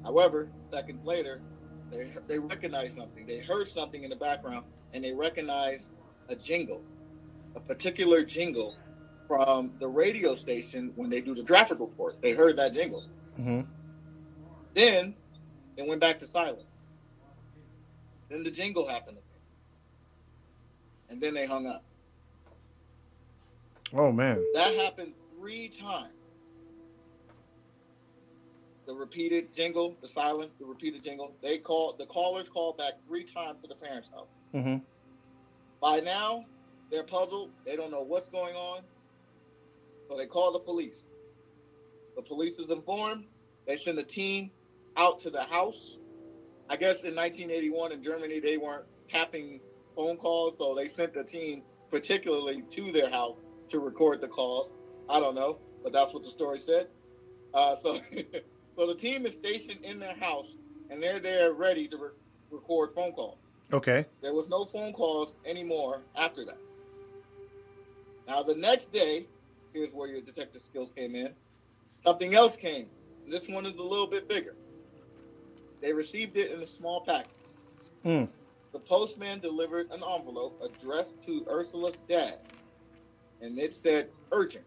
However, 0.04 0.52
seconds 0.74 1.04
later, 1.04 1.44
they 1.92 2.14
they 2.28 2.40
recognized 2.40 2.96
something. 2.96 3.26
They 3.26 3.40
heard 3.40 3.70
something 3.70 4.04
in 4.04 4.10
the 4.10 4.16
background, 4.16 4.66
and 4.94 5.04
they 5.04 5.14
recognized 5.14 5.92
a 6.30 6.36
jingle, 6.36 6.86
a 7.56 7.62
particular 7.62 8.24
jingle 8.24 8.80
from 9.28 9.74
the 9.80 9.88
radio 9.88 10.36
station 10.36 10.92
when 10.96 11.10
they 11.10 11.22
do 11.22 11.36
the 11.36 11.44
traffic 11.44 11.80
report. 11.80 12.18
They 12.22 12.34
heard 12.34 12.58
that 12.58 12.74
jingle. 12.74 13.06
hmm 13.38 13.62
Then 14.76 15.16
it 15.78 15.88
went 15.88 16.02
back 16.02 16.20
to 16.20 16.28
silence. 16.28 16.64
Then 18.30 18.44
the 18.44 18.52
jingle 18.52 18.88
happened 18.88 19.18
again. 19.20 19.42
And 21.10 21.22
then 21.22 21.34
they 21.36 21.46
hung 21.48 21.68
up. 21.68 21.86
Oh 23.94 24.12
man. 24.12 24.44
That 24.54 24.76
happened 24.76 25.14
three 25.38 25.70
times. 25.70 26.14
The 28.86 28.94
repeated 28.94 29.54
jingle, 29.54 29.98
the 30.02 30.08
silence, 30.08 30.52
the 30.60 30.66
repeated 30.66 31.04
jingle. 31.04 31.36
They 31.42 31.60
called 31.60 31.98
the 32.00 32.06
callers 32.06 32.48
called 32.52 32.78
back 32.78 32.94
three 33.08 33.24
times 33.24 33.60
to 33.62 33.68
the 33.68 33.76
parents' 33.76 34.10
house. 34.14 34.28
hmm 34.52 34.78
By 35.82 36.00
now, 36.00 36.46
they're 36.92 37.04
puzzled. 37.04 37.52
They 37.66 37.76
don't 37.76 37.92
know 37.92 38.02
what's 38.02 38.30
going 38.30 38.56
on. 38.56 38.82
So 40.08 40.18
they 40.18 40.26
call 40.26 40.54
the 40.54 40.60
police. 40.60 41.04
The 42.16 42.24
police 42.24 42.58
is 42.58 42.70
informed. 42.70 43.26
They 43.68 43.78
send 43.78 44.00
a 44.00 44.04
team 44.04 44.52
out 44.98 45.22
to 45.22 45.30
the 45.30 45.44
house. 45.44 45.98
I 46.68 46.76
guess 46.76 47.04
in 47.04 47.16
1981 47.16 47.92
in 47.92 48.04
Germany, 48.04 48.40
they 48.40 48.58
weren't 48.58 48.86
tapping 49.10 49.60
phone 49.96 50.18
calls, 50.18 50.56
so 50.58 50.74
they 50.76 50.88
sent 50.88 51.14
the 51.14 51.24
team 51.24 51.64
particularly 51.92 52.64
to 52.72 52.92
their 52.92 53.10
house 53.10 53.38
to 53.72 53.80
record 53.80 54.22
the 54.22 54.28
call. 54.28 54.70
I 55.10 55.20
don't 55.20 55.36
know, 55.36 55.58
but 55.84 55.94
that's 55.94 56.14
what 56.14 56.24
the 56.24 56.30
story 56.30 56.60
said. 56.60 56.88
Uh, 57.54 57.76
so, 57.82 58.00
so 58.76 58.88
the 58.88 58.96
team 58.96 59.26
is 59.26 59.36
stationed 59.36 59.84
in 59.84 60.00
their 60.00 60.16
house, 60.16 60.48
and 60.90 61.02
they're 61.02 61.20
there 61.20 61.54
ready 61.54 61.88
to 61.88 61.98
re- 61.98 62.10
record 62.52 62.92
phone 62.94 63.12
calls. 63.14 63.38
Okay. 63.72 64.06
There 64.22 64.34
was 64.34 64.50
no 64.50 64.66
phone 64.66 64.94
calls 64.94 65.34
anymore 65.46 66.02
after 66.16 66.46
that. 66.46 66.58
Now 68.28 68.44
the 68.44 68.56
next 68.56 68.92
day, 68.92 69.28
here's 69.74 69.94
where 69.94 70.08
your 70.08 70.22
detective 70.22 70.62
skills 70.70 70.92
came 70.96 71.16
in. 71.16 71.32
Something 72.04 72.36
else 72.36 72.56
came. 72.56 72.88
This 73.28 73.48
one 73.48 73.66
is 73.66 73.76
a 73.78 73.84
little 73.84 74.08
bit 74.08 74.28
bigger. 74.28 74.56
They 75.82 75.94
received 75.94 76.38
it 76.38 76.52
in 76.52 76.62
a 76.62 76.68
small 76.68 77.02
package. 77.02 77.32
Mm. 78.06 78.28
The 78.72 78.80
postman 78.80 79.40
delivered 79.40 79.88
an 79.92 80.04
envelope 80.04 80.62
addressed 80.64 81.24
to 81.26 81.46
Ursula's 81.50 82.00
dad, 82.08 82.40
and 83.42 83.58
it 83.60 83.74
said 83.74 84.10
urgent. 84.32 84.66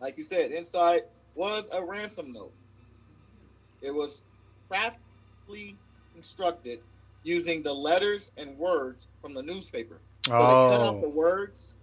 Like 0.00 0.16
you 0.18 0.24
said, 0.24 0.50
inside 0.52 1.02
was 1.34 1.66
a 1.72 1.84
ransom 1.84 2.32
note. 2.32 2.54
It 3.80 3.90
was 3.92 4.22
craftily 4.68 5.78
constructed 6.12 6.80
using 7.22 7.62
the 7.62 7.72
letters 7.72 8.30
and 8.36 8.58
words 8.58 9.08
from 9.20 9.34
the 9.34 9.42
newspaper. 9.42 10.02
So 10.36 10.46
they 10.46 10.56
cut 10.58 10.80
out 10.82 11.00
the 11.00 11.08
Oh. 11.08 11.08
words 11.08 11.74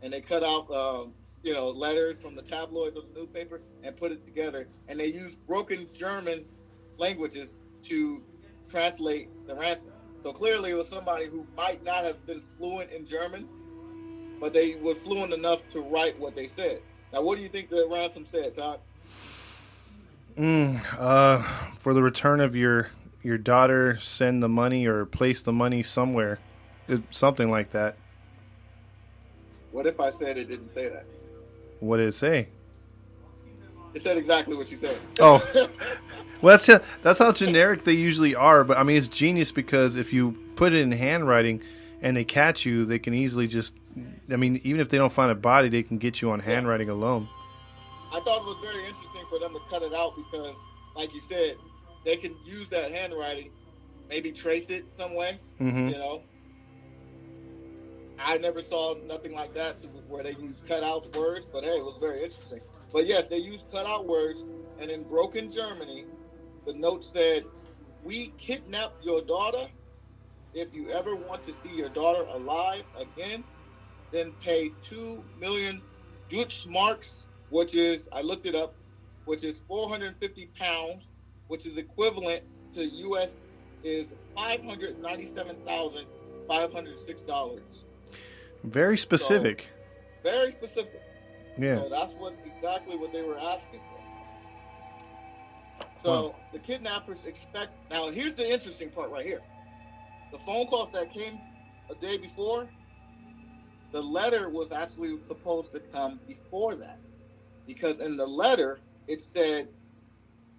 and 0.00 0.12
they 0.12 0.20
cut 0.20 0.42
out, 0.42 0.70
um, 0.70 1.14
you 1.42 1.52
know, 1.52 1.68
letters 1.70 2.18
from 2.20 2.34
the 2.34 2.42
tabloids 2.42 2.96
of 2.96 3.04
the 3.06 3.20
newspaper 3.20 3.62
and 3.82 3.96
put 3.96 4.12
it 4.12 4.24
together. 4.24 4.68
And 4.88 4.98
they 4.98 5.06
used 5.06 5.36
broken 5.46 5.88
German 5.94 6.46
languages 6.98 7.50
to 7.84 8.22
translate 8.70 9.30
the 9.46 9.54
ransom. 9.56 9.92
So 10.22 10.32
clearly, 10.32 10.70
it 10.70 10.74
was 10.74 10.88
somebody 10.88 11.26
who 11.28 11.46
might 11.56 11.82
not 11.84 12.04
have 12.04 12.26
been 12.26 12.42
fluent 12.56 12.90
in 12.90 13.06
German, 13.06 13.48
but 14.40 14.52
they 14.52 14.76
were 14.76 14.94
fluent 14.96 15.32
enough 15.32 15.60
to 15.72 15.80
write 15.80 16.18
what 16.18 16.34
they 16.34 16.48
said. 16.56 16.80
Now, 17.12 17.22
what 17.22 17.36
do 17.36 17.42
you 17.42 17.48
think 17.48 17.68
that 17.70 17.88
ransom 17.90 18.26
said, 18.30 18.56
Todd? 18.56 18.80
Mm, 20.38 20.80
uh, 20.98 21.42
for 21.78 21.92
the 21.92 22.02
return 22.02 22.40
of 22.40 22.56
your 22.56 22.90
your 23.22 23.36
daughter, 23.36 23.98
send 23.98 24.42
the 24.42 24.48
money 24.48 24.86
or 24.86 25.04
place 25.04 25.42
the 25.42 25.52
money 25.52 25.82
somewhere, 25.82 26.38
it, 26.88 27.02
something 27.10 27.50
like 27.50 27.72
that. 27.72 27.96
What 29.72 29.86
if 29.86 30.00
I 30.00 30.10
said 30.10 30.38
it 30.38 30.48
didn't 30.48 30.72
say 30.72 30.88
that? 30.88 31.04
What 31.80 31.98
did 31.98 32.08
it 32.08 32.14
say? 32.14 32.48
It 33.92 34.02
said 34.02 34.16
exactly 34.16 34.56
what 34.56 34.70
you 34.70 34.78
said. 34.78 34.98
Oh. 35.18 35.68
Well, 36.42 36.56
that's 36.56 36.84
that's 37.02 37.18
how 37.18 37.32
generic 37.32 37.82
they 37.82 37.92
usually 37.92 38.34
are. 38.34 38.64
But 38.64 38.78
I 38.78 38.82
mean, 38.82 38.96
it's 38.96 39.08
genius 39.08 39.52
because 39.52 39.96
if 39.96 40.12
you 40.12 40.38
put 40.56 40.72
it 40.72 40.80
in 40.80 40.92
handwriting 40.92 41.62
and 42.00 42.16
they 42.16 42.24
catch 42.24 42.64
you, 42.64 42.84
they 42.84 42.98
can 42.98 43.14
easily 43.14 43.46
just. 43.46 43.74
I 44.32 44.36
mean, 44.36 44.60
even 44.64 44.80
if 44.80 44.88
they 44.88 44.98
don't 44.98 45.12
find 45.12 45.30
a 45.30 45.34
body, 45.34 45.68
they 45.68 45.82
can 45.82 45.98
get 45.98 46.20
you 46.22 46.30
on 46.30 46.40
handwriting 46.40 46.88
alone. 46.88 47.28
I 48.12 48.20
thought 48.20 48.42
it 48.42 48.44
was 48.44 48.58
very 48.60 48.84
interesting 48.86 49.24
for 49.28 49.38
them 49.38 49.52
to 49.52 49.60
cut 49.70 49.82
it 49.82 49.94
out 49.94 50.14
because, 50.16 50.56
like 50.96 51.14
you 51.14 51.20
said, 51.28 51.56
they 52.04 52.16
can 52.16 52.36
use 52.44 52.68
that 52.70 52.90
handwriting, 52.92 53.50
maybe 54.08 54.32
trace 54.32 54.68
it 54.68 54.84
some 54.96 55.14
way. 55.14 55.40
hmm 55.58 55.88
You 55.88 55.98
know, 55.98 56.22
I 58.18 58.36
never 58.38 58.62
saw 58.62 58.94
nothing 59.06 59.32
like 59.34 59.54
that 59.54 59.76
where 60.08 60.22
they 60.22 60.32
use 60.32 60.62
cut 60.66 60.82
out 60.82 61.16
words, 61.16 61.46
but 61.52 61.64
hey, 61.64 61.78
it 61.78 61.84
was 61.84 61.96
very 62.00 62.22
interesting. 62.22 62.60
But 62.92 63.06
yes, 63.06 63.28
they 63.28 63.38
used 63.38 63.64
cutout 63.70 64.06
words, 64.06 64.38
and 64.80 64.90
in 64.90 65.04
broken 65.04 65.52
Germany, 65.52 66.04
the 66.66 66.74
note 66.74 67.04
said, 67.04 67.44
"We 68.02 68.34
kidnapped 68.38 69.04
your 69.04 69.22
daughter. 69.22 69.68
If 70.52 70.74
you 70.74 70.90
ever 70.90 71.14
want 71.14 71.44
to 71.44 71.54
see 71.54 71.70
your 71.70 71.88
daughter 71.88 72.24
alive 72.24 72.84
again, 72.96 73.44
then 74.12 74.32
pay 74.42 74.72
two 74.88 75.22
million 75.38 75.82
Deutschmarks, 76.30 77.22
which 77.50 77.74
is 77.74 78.08
I 78.12 78.22
looked 78.22 78.46
it 78.46 78.54
up, 78.54 78.74
which 79.24 79.44
is 79.44 79.56
450 79.68 80.50
pounds, 80.58 81.02
which 81.48 81.66
is 81.66 81.76
equivalent 81.76 82.44
to 82.74 82.84
U.S. 82.84 83.30
is 83.82 84.06
five 84.34 84.62
hundred 84.62 85.00
ninety-seven 85.00 85.56
thousand 85.66 86.06
five 86.46 86.72
hundred 86.72 87.00
six 87.00 87.22
dollars. 87.22 87.62
Very 88.64 88.96
specific. 88.96 89.68
Very 90.22 90.52
specific. 90.52 91.00
yeah. 91.58 91.76
So 91.80 91.88
that's 91.88 92.12
what 92.12 92.34
exactly 92.44 92.96
what 92.96 93.12
they 93.12 93.22
were 93.22 93.38
asking 93.38 93.80
for. 93.80 94.00
So 96.02 96.34
the 96.52 96.58
kidnappers 96.58 97.18
expect. 97.26 97.72
Now 97.90 98.10
here's 98.10 98.34
the 98.36 98.50
interesting 98.50 98.90
part 98.90 99.10
right 99.10 99.24
here. 99.24 99.40
The 100.32 100.38
phone 100.46 100.66
calls 100.68 100.90
that 100.92 101.12
came 101.12 101.38
a 101.90 101.94
day 101.96 102.16
before, 102.16 102.68
the 103.92 104.00
letter 104.02 104.48
was 104.48 104.72
actually 104.72 105.18
supposed 105.26 105.72
to 105.72 105.80
come 105.92 106.20
before 106.26 106.74
that, 106.76 106.98
because 107.66 107.98
in 108.00 108.16
the 108.16 108.26
letter 108.26 108.78
it 109.08 109.22
said 109.32 109.68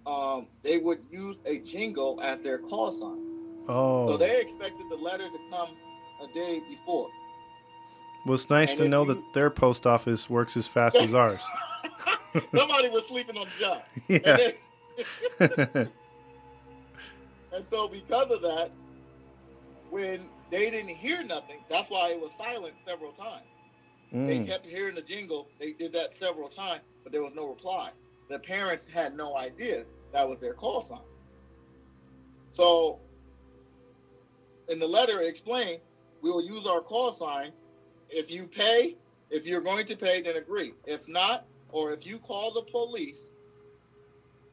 um, 0.06 0.46
they 0.62 0.78
would 0.78 1.00
use 1.10 1.36
a 1.46 1.58
jingle 1.58 2.20
as 2.22 2.42
their 2.42 2.58
call 2.58 2.92
sign. 2.92 3.18
Oh. 3.68 4.08
So 4.08 4.16
they 4.16 4.40
expected 4.40 4.86
the 4.90 4.96
letter 4.96 5.28
to 5.28 5.38
come 5.50 5.76
a 6.20 6.26
day 6.34 6.60
before. 6.68 7.08
well, 8.26 8.34
it's 8.34 8.50
nice 8.50 8.72
and 8.72 8.78
to 8.80 8.88
know 8.88 9.02
you- 9.06 9.14
that 9.14 9.32
their 9.32 9.50
post 9.50 9.86
office 9.86 10.28
works 10.28 10.56
as 10.56 10.66
fast 10.66 10.96
as 10.96 11.14
ours. 11.14 11.40
Somebody 12.54 12.88
was 12.88 13.06
sleeping 13.06 13.36
on 13.36 13.46
the 13.46 13.60
job. 13.60 13.82
Yeah. 14.08 14.52
And, 15.40 15.88
and 17.52 17.64
so 17.70 17.88
because 17.88 18.30
of 18.30 18.42
that, 18.42 18.70
when 19.90 20.28
they 20.52 20.70
didn't 20.70 20.94
hear 20.94 21.24
nothing, 21.24 21.56
that's 21.70 21.88
why 21.90 22.10
it 22.10 22.20
was 22.20 22.30
silent 22.36 22.74
several 22.86 23.12
times. 23.12 23.46
They 24.12 24.38
Mm. 24.40 24.46
kept 24.46 24.66
hearing 24.66 24.94
the 24.94 25.00
jingle. 25.00 25.48
They 25.58 25.72
did 25.72 25.92
that 25.92 26.10
several 26.18 26.50
times, 26.50 26.82
but 27.02 27.10
there 27.10 27.22
was 27.22 27.34
no 27.34 27.48
reply. 27.48 27.90
The 28.28 28.38
parents 28.38 28.86
had 28.86 29.16
no 29.16 29.34
idea 29.34 29.86
that 30.12 30.28
was 30.28 30.38
their 30.40 30.52
call 30.52 30.82
sign. 30.82 31.00
So, 32.52 33.00
in 34.68 34.78
the 34.78 34.86
letter, 34.86 35.22
it 35.22 35.28
explained 35.28 35.80
we 36.20 36.30
will 36.30 36.44
use 36.44 36.66
our 36.66 36.82
call 36.82 37.14
sign. 37.14 37.52
If 38.10 38.30
you 38.30 38.46
pay, 38.46 38.98
if 39.30 39.46
you're 39.46 39.62
going 39.62 39.86
to 39.86 39.96
pay, 39.96 40.20
then 40.20 40.36
agree. 40.36 40.74
If 40.84 41.08
not, 41.08 41.46
or 41.70 41.94
if 41.94 42.04
you 42.04 42.18
call 42.18 42.52
the 42.52 42.62
police, 42.70 43.22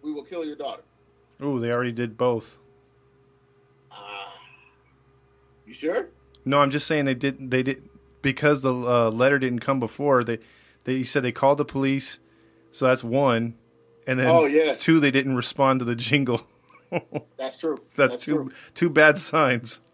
we 0.02 0.14
will 0.14 0.24
kill 0.24 0.46
your 0.46 0.56
daughter. 0.56 0.84
Ooh, 1.44 1.60
they 1.60 1.72
already 1.72 1.92
did 1.92 2.18
both. 2.18 2.58
You 5.70 5.74
sure? 5.76 6.10
No, 6.46 6.60
I'm 6.60 6.72
just 6.72 6.88
saying 6.88 7.06
they 7.06 7.14
did. 7.14 7.52
They 7.52 7.64
did. 7.64 7.88
because 8.22 8.62
the 8.64 8.74
uh, 8.74 9.10
letter 9.12 9.38
didn't 9.40 9.60
come 9.60 9.80
before, 9.80 10.24
they 10.24 10.40
they 10.84 11.04
said 11.04 11.24
they 11.24 11.32
called 11.32 11.58
the 11.60 11.66
police. 11.66 12.20
So 12.72 12.88
that's 12.88 13.04
one, 13.04 13.56
and 14.08 14.20
then 14.20 14.28
Oh, 14.28 14.46
yeah. 14.46 14.74
two 14.74 15.00
they 15.00 15.12
didn't 15.12 15.36
respond 15.36 15.80
to 15.80 15.86
the 15.86 15.96
jingle. 15.96 16.46
That's 17.38 17.58
true. 17.60 17.80
That's, 17.96 18.16
two 18.16 18.34
true. 18.34 18.52
two 18.74 18.90
bad 18.90 19.18
signs. 19.20 19.80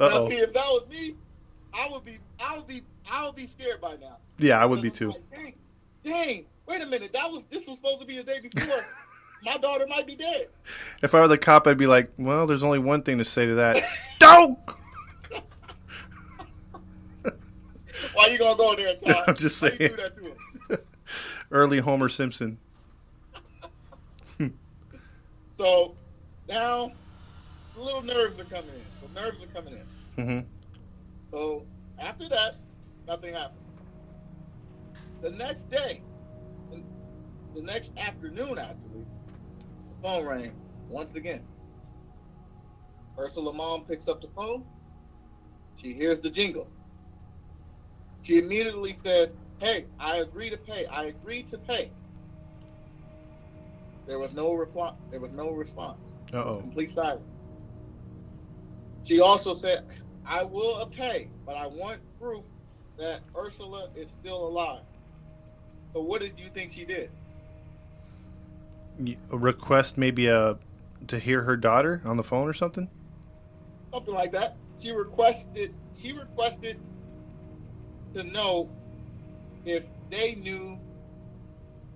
Now, 0.00 0.28
see, 0.28 0.36
if 0.36 0.52
that 0.54 0.64
was 0.64 0.86
me, 0.90 1.14
I 1.74 1.88
would 1.90 2.04
be, 2.04 2.18
I 2.40 2.56
would 2.56 2.66
be, 2.66 2.82
I 3.10 3.24
would 3.26 3.36
be 3.36 3.46
scared 3.46 3.80
by 3.80 3.96
now. 3.96 4.16
Yeah, 4.38 4.58
I 4.58 4.64
would 4.64 4.80
be 4.82 4.90
too. 4.90 5.08
Like, 5.10 5.30
dang, 5.30 5.54
dang, 6.04 6.44
wait 6.66 6.80
a 6.80 6.86
minute, 6.86 7.12
that 7.12 7.30
was 7.30 7.44
this 7.50 7.66
was 7.66 7.76
supposed 7.78 8.00
to 8.00 8.06
be 8.06 8.16
the 8.16 8.22
day 8.24 8.40
before. 8.40 8.84
My 9.44 9.56
daughter 9.56 9.86
might 9.88 10.06
be 10.06 10.14
dead. 10.14 10.48
If 11.02 11.14
I 11.14 11.20
were 11.20 11.28
the 11.28 11.38
cop, 11.38 11.66
I'd 11.66 11.76
be 11.78 11.86
like, 11.86 12.12
"Well, 12.16 12.46
there's 12.46 12.62
only 12.62 12.78
one 12.78 13.02
thing 13.02 13.18
to 13.18 13.24
say 13.24 13.46
to 13.46 13.54
that. 13.56 13.84
Don't." 14.18 14.58
Why 18.14 18.26
you 18.28 18.38
gonna 18.38 18.56
go 18.56 18.76
there? 18.76 18.96
I'm 19.26 19.36
just 19.36 19.58
saying. 19.58 19.78
do 19.78 19.96
that 19.96 20.16
to 20.16 20.22
him? 20.22 20.80
Early 21.50 21.78
Homer 21.78 22.08
Simpson. 22.08 22.58
So 25.56 25.94
now 26.48 26.90
the 27.76 27.82
little 27.82 28.02
nerves 28.02 28.40
are 28.40 28.44
coming 28.44 28.70
in. 28.70 29.08
The 29.14 29.20
nerves 29.20 29.36
are 29.44 29.46
coming 29.48 29.74
in. 29.74 30.24
Mm-hmm. 30.24 30.46
So 31.30 31.64
after 32.00 32.28
that, 32.28 32.56
nothing 33.06 33.34
happened. 33.34 33.60
The 35.20 35.30
next 35.30 35.70
day, 35.70 36.02
the- 37.54 37.62
next 37.62 37.92
afternoon 37.96 38.58
actually, 38.58 39.06
phone 40.02 40.26
rang 40.26 40.52
once 40.88 41.14
again. 41.14 41.42
Ursula 43.18 43.52
mom 43.52 43.84
picks 43.84 44.08
up 44.08 44.20
the 44.20 44.28
phone. 44.28 44.64
She 45.76 45.92
hears 45.92 46.20
the 46.20 46.30
jingle. 46.30 46.68
She 48.22 48.38
immediately 48.38 48.96
says, 49.02 49.30
Hey, 49.60 49.86
I 50.00 50.16
agree 50.16 50.50
to 50.50 50.56
pay. 50.56 50.86
I 50.86 51.04
agree 51.04 51.44
to 51.44 51.58
pay. 51.58 51.90
There 54.06 54.18
was 54.18 54.32
no 54.32 54.54
reply. 54.54 54.92
There 55.10 55.20
was 55.20 55.30
no 55.32 55.50
response. 55.50 56.00
Oh. 56.32 56.58
Complete 56.60 56.92
silence. 56.92 57.22
She 59.04 59.20
also 59.20 59.54
said, 59.54 59.84
I 60.26 60.42
will 60.42 60.84
pay, 60.86 61.28
but 61.46 61.56
I 61.56 61.66
want 61.66 62.00
proof 62.20 62.44
that 62.98 63.20
Ursula 63.36 63.88
is 63.96 64.10
still 64.10 64.46
alive. 64.46 64.82
So 65.92 66.00
what 66.00 66.20
did 66.20 66.38
you 66.38 66.48
think 66.54 66.72
she 66.72 66.84
did? 66.84 67.10
A 69.30 69.36
request 69.36 69.98
maybe 69.98 70.28
uh 70.28 70.54
to 71.08 71.18
hear 71.18 71.42
her 71.42 71.56
daughter 71.56 72.00
on 72.04 72.16
the 72.16 72.22
phone 72.22 72.48
or 72.48 72.52
something. 72.52 72.88
Something 73.92 74.14
like 74.14 74.32
that. 74.32 74.56
She 74.80 74.90
requested 74.92 75.74
she 75.96 76.12
requested 76.12 76.78
to 78.14 78.22
know 78.24 78.68
if 79.64 79.84
they 80.10 80.34
knew 80.34 80.78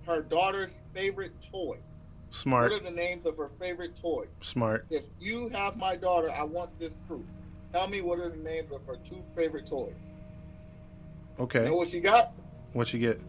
her 0.05 0.21
daughter's 0.21 0.71
favorite 0.93 1.33
toy. 1.51 1.77
Smart, 2.29 2.71
What 2.71 2.81
are 2.81 2.83
the 2.83 2.95
names 2.95 3.25
of 3.25 3.37
her 3.37 3.49
favorite 3.59 3.99
toys? 4.01 4.27
smart. 4.41 4.85
If 4.89 5.03
you 5.19 5.49
have 5.49 5.77
my 5.77 5.95
daughter, 5.95 6.31
I 6.31 6.43
want 6.43 6.77
this 6.79 6.93
proof. 7.07 7.25
Tell 7.73 7.87
me 7.87 8.01
what 8.01 8.19
are 8.19 8.29
the 8.29 8.37
names 8.37 8.71
of 8.71 8.85
her 8.85 8.97
two 9.09 9.21
favorite 9.35 9.67
toys. 9.67 9.93
You 11.37 11.43
Okay. 11.43 11.65
know 11.65 11.75
what 11.75 11.89
she 11.89 11.99
got? 11.99 12.33
What 12.73 12.87
she 12.87 12.99
get? 12.99 13.19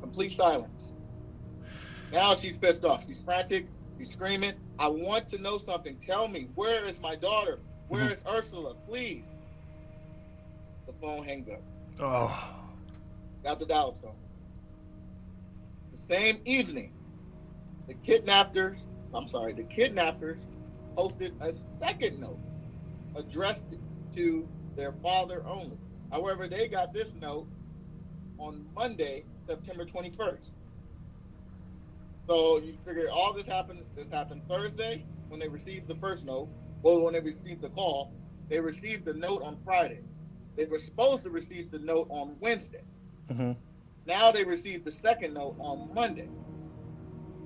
Complete 0.00 0.32
silence. 0.32 0.91
Now 2.12 2.34
she's 2.34 2.56
pissed 2.58 2.84
off. 2.84 3.06
She's 3.06 3.20
frantic. 3.20 3.66
She's 3.98 4.10
screaming. 4.10 4.52
I 4.78 4.88
want 4.88 5.28
to 5.30 5.38
know 5.38 5.58
something. 5.58 5.96
Tell 5.96 6.28
me, 6.28 6.48
where 6.54 6.84
is 6.84 6.96
my 7.00 7.16
daughter? 7.16 7.58
Where 7.88 8.04
mm-hmm. 8.04 8.12
is 8.12 8.20
Ursula? 8.28 8.74
Please. 8.86 9.24
The 10.86 10.92
phone 11.00 11.24
hangs 11.24 11.48
up. 11.48 11.62
Oh. 11.98 12.54
Got 13.42 13.60
the 13.60 13.66
dial 13.66 13.92
tone. 13.92 14.14
The 15.92 15.98
same 16.06 16.40
evening, 16.44 16.92
the 17.86 17.94
kidnappers, 17.94 18.78
I'm 19.14 19.28
sorry, 19.28 19.54
the 19.54 19.64
kidnappers 19.64 20.38
posted 20.94 21.34
a 21.40 21.54
second 21.78 22.20
note 22.20 22.38
addressed 23.16 23.76
to 24.14 24.48
their 24.76 24.92
father 25.02 25.42
only. 25.46 25.78
However, 26.10 26.46
they 26.46 26.68
got 26.68 26.92
this 26.92 27.08
note 27.20 27.46
on 28.38 28.66
Monday, 28.74 29.24
September 29.46 29.86
21st. 29.86 30.50
So 32.28 32.58
you 32.58 32.78
figure 32.86 33.08
all 33.10 33.34
this 33.34 33.46
happened. 33.46 33.84
This 33.96 34.08
happened 34.10 34.42
Thursday 34.48 35.06
when 35.28 35.40
they 35.40 35.48
received 35.48 35.88
the 35.88 35.96
first 35.96 36.24
note. 36.24 36.50
Well, 36.82 37.00
when 37.02 37.14
they 37.14 37.20
received 37.20 37.62
the 37.62 37.70
call, 37.70 38.14
they 38.50 38.60
received 38.60 39.04
the 39.04 39.14
note 39.14 39.42
on 39.42 39.58
Friday. 39.64 40.02
They 40.56 40.66
were 40.66 40.78
supposed 40.78 41.22
to 41.24 41.30
receive 41.30 41.70
the 41.70 41.78
note 41.78 42.08
on 42.10 42.36
Wednesday. 42.40 42.84
hmm 43.30 43.52
Now 44.06 44.32
they 44.32 44.44
received 44.44 44.84
the 44.84 44.92
second 44.92 45.34
note 45.34 45.56
on 45.58 45.92
Monday. 45.94 46.30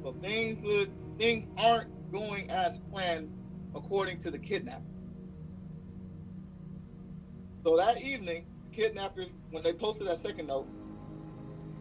So 0.04 0.16
things 0.22 0.60
would, 0.62 0.90
things 1.18 1.46
aren't 1.56 1.88
going 2.12 2.50
as 2.50 2.78
planned 2.90 3.30
according 3.74 4.20
to 4.20 4.30
the 4.30 4.38
kidnapper. 4.38 4.84
So 7.66 7.76
that 7.76 7.98
evening, 8.00 8.46
kidnappers, 8.72 9.28
when 9.50 9.62
they 9.62 9.74
posted 9.74 10.06
that 10.08 10.20
second 10.20 10.46
note, 10.46 10.70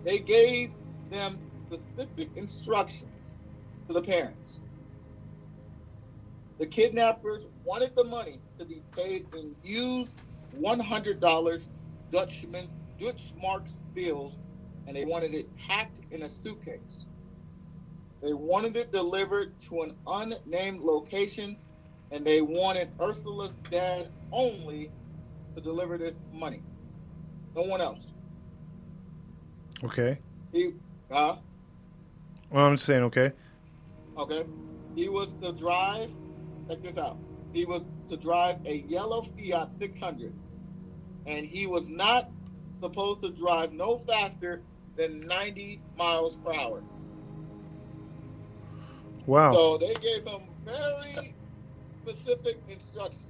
they 0.05 0.19
gave 0.19 0.71
them 1.09 1.44
specific 1.67 2.29
instructions 2.35 3.37
to 3.87 3.93
the 3.93 4.01
parents. 4.01 4.59
The 6.57 6.65
kidnappers 6.65 7.43
wanted 7.63 7.95
the 7.95 8.03
money 8.03 8.39
to 8.59 8.65
be 8.65 8.81
paid 8.95 9.25
in 9.35 9.55
used 9.63 10.13
$100 10.59 11.61
Dutchman, 12.11 12.69
Deutschmarks 12.99 13.73
bills, 13.93 14.33
and 14.87 14.95
they 14.95 15.05
wanted 15.05 15.33
it 15.33 15.49
packed 15.57 15.99
in 16.11 16.23
a 16.23 16.29
suitcase. 16.29 17.05
They 18.21 18.33
wanted 18.33 18.75
it 18.77 18.91
delivered 18.91 19.59
to 19.69 19.81
an 19.81 19.95
unnamed 20.07 20.81
location, 20.81 21.57
and 22.11 22.25
they 22.25 22.41
wanted 22.41 22.89
Ursula's 23.01 23.55
dad 23.69 24.09
only 24.31 24.91
to 25.55 25.61
deliver 25.61 25.97
this 25.97 26.15
money. 26.31 26.61
No 27.55 27.63
one 27.63 27.81
else. 27.81 28.13
Okay. 29.83 30.19
He, 30.51 30.71
uh, 31.11 31.37
Well, 32.49 32.65
I'm 32.65 32.75
just 32.75 32.85
saying. 32.85 33.03
Okay. 33.03 33.31
Okay. 34.17 34.45
He 34.95 35.09
was 35.09 35.29
to 35.41 35.51
drive, 35.51 36.09
check 36.69 36.81
this 36.81 36.97
out. 36.97 37.17
He 37.53 37.65
was 37.65 37.83
to 38.09 38.17
drive 38.17 38.57
a 38.65 38.85
yellow 38.87 39.23
Fiat 39.37 39.69
600. 39.77 40.33
And 41.25 41.45
he 41.45 41.67
was 41.67 41.87
not 41.87 42.29
supposed 42.79 43.21
to 43.23 43.31
drive 43.31 43.73
no 43.73 44.01
faster 44.07 44.61
than 44.95 45.25
90 45.27 45.81
miles 45.97 46.35
per 46.43 46.53
hour. 46.53 46.83
Wow. 49.25 49.53
So 49.53 49.77
they 49.79 49.93
gave 49.95 50.25
him 50.25 50.49
very 50.63 51.35
specific 52.03 52.57
instructions. 52.69 53.25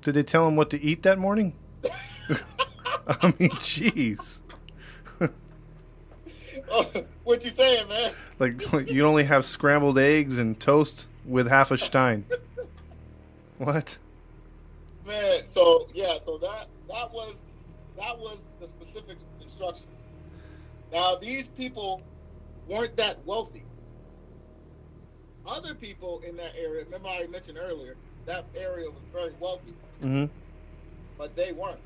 Did 0.00 0.14
they 0.14 0.22
tell 0.22 0.48
him 0.48 0.56
what 0.56 0.70
to 0.70 0.80
eat 0.80 1.02
that 1.02 1.18
morning? 1.18 1.54
I 3.08 3.34
mean, 3.38 3.50
jeez. 3.50 4.42
what 7.24 7.44
you 7.44 7.50
saying, 7.50 7.88
man? 7.88 8.12
Like, 8.38 8.72
like 8.72 8.90
you 8.90 9.06
only 9.06 9.24
have 9.24 9.44
scrambled 9.44 9.98
eggs 9.98 10.38
and 10.38 10.58
toast 10.58 11.06
with 11.24 11.48
half 11.48 11.70
a 11.70 11.78
stein. 11.78 12.24
What? 13.58 13.98
Man, 15.06 15.42
so 15.50 15.88
yeah, 15.94 16.18
so 16.24 16.38
that 16.38 16.68
that 16.88 17.12
was 17.12 17.34
that 17.96 18.18
was 18.18 18.38
the 18.60 18.68
specific 18.68 19.16
instruction. 19.40 19.86
Now 20.92 21.16
these 21.16 21.46
people 21.56 22.02
weren't 22.68 22.96
that 22.96 23.24
wealthy. 23.26 23.64
Other 25.46 25.74
people 25.74 26.20
in 26.28 26.36
that 26.36 26.52
area, 26.56 26.84
remember 26.84 27.08
I 27.08 27.26
mentioned 27.26 27.58
earlier, 27.58 27.96
that 28.26 28.44
area 28.54 28.90
was 28.90 29.00
very 29.12 29.32
wealthy, 29.40 29.74
hmm 30.00 30.26
but 31.16 31.34
they 31.34 31.50
weren't. 31.50 31.80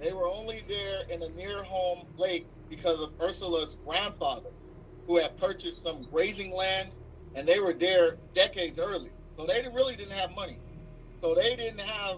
They 0.00 0.12
were 0.12 0.26
only 0.26 0.64
there 0.66 1.02
in 1.08 1.22
a 1.22 1.28
near 1.28 1.62
home 1.62 2.06
lake 2.18 2.46
because 2.74 3.00
of 3.00 3.10
Ursula's 3.20 3.76
grandfather, 3.86 4.48
who 5.06 5.18
had 5.18 5.36
purchased 5.36 5.82
some 5.82 6.04
grazing 6.10 6.54
lands, 6.54 6.96
and 7.34 7.46
they 7.46 7.60
were 7.60 7.74
there 7.74 8.16
decades 8.34 8.78
early. 8.78 9.10
So 9.36 9.44
they 9.46 9.62
really 9.74 9.94
didn't 9.94 10.16
have 10.16 10.34
money. 10.34 10.56
So 11.20 11.34
they 11.34 11.54
didn't 11.54 11.80
have 11.80 12.16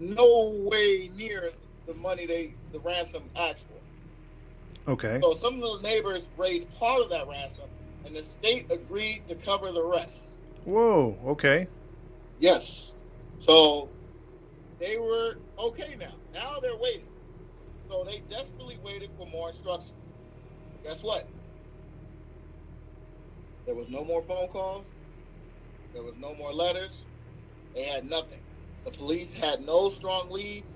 no 0.00 0.50
way 0.68 1.10
near 1.16 1.52
the 1.86 1.94
money 1.94 2.26
they 2.26 2.54
the 2.72 2.80
ransom 2.80 3.22
asked 3.36 3.62
for. 3.68 4.90
Okay. 4.92 5.20
So 5.20 5.34
some 5.36 5.62
of 5.62 5.80
the 5.80 5.88
neighbors 5.88 6.24
raised 6.36 6.66
part 6.74 7.00
of 7.00 7.10
that 7.10 7.28
ransom, 7.28 7.68
and 8.04 8.16
the 8.16 8.24
state 8.24 8.66
agreed 8.68 9.28
to 9.28 9.36
cover 9.36 9.70
the 9.70 9.84
rest. 9.84 10.38
Whoa. 10.64 11.16
Okay. 11.24 11.68
Yes. 12.40 12.94
So 13.38 13.90
they 14.80 14.98
were 14.98 15.36
okay 15.56 15.94
now. 15.96 16.14
Now 16.34 16.58
they're 16.60 16.76
waiting. 16.76 17.06
So 17.90 18.04
they 18.04 18.22
desperately 18.30 18.78
waited 18.84 19.10
for 19.18 19.26
more 19.26 19.50
instructions. 19.50 19.90
Guess 20.84 21.02
what? 21.02 21.26
There 23.66 23.74
was 23.74 23.88
no 23.88 24.04
more 24.04 24.22
phone 24.22 24.46
calls. 24.48 24.84
There 25.92 26.04
was 26.04 26.14
no 26.20 26.32
more 26.36 26.54
letters. 26.54 26.92
They 27.74 27.82
had 27.82 28.08
nothing. 28.08 28.38
The 28.84 28.92
police 28.92 29.32
had 29.32 29.66
no 29.66 29.90
strong 29.90 30.30
leads. 30.30 30.70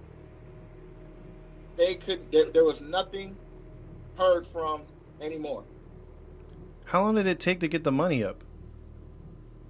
They 1.76 1.94
could. 1.94 2.30
There, 2.32 2.50
there 2.50 2.64
was 2.64 2.80
nothing 2.80 3.36
heard 4.18 4.46
from 4.48 4.82
anymore. 5.20 5.62
How 6.84 7.02
long 7.02 7.14
did 7.14 7.28
it 7.28 7.38
take 7.38 7.60
to 7.60 7.68
get 7.68 7.84
the 7.84 7.92
money 7.92 8.24
up? 8.24 8.42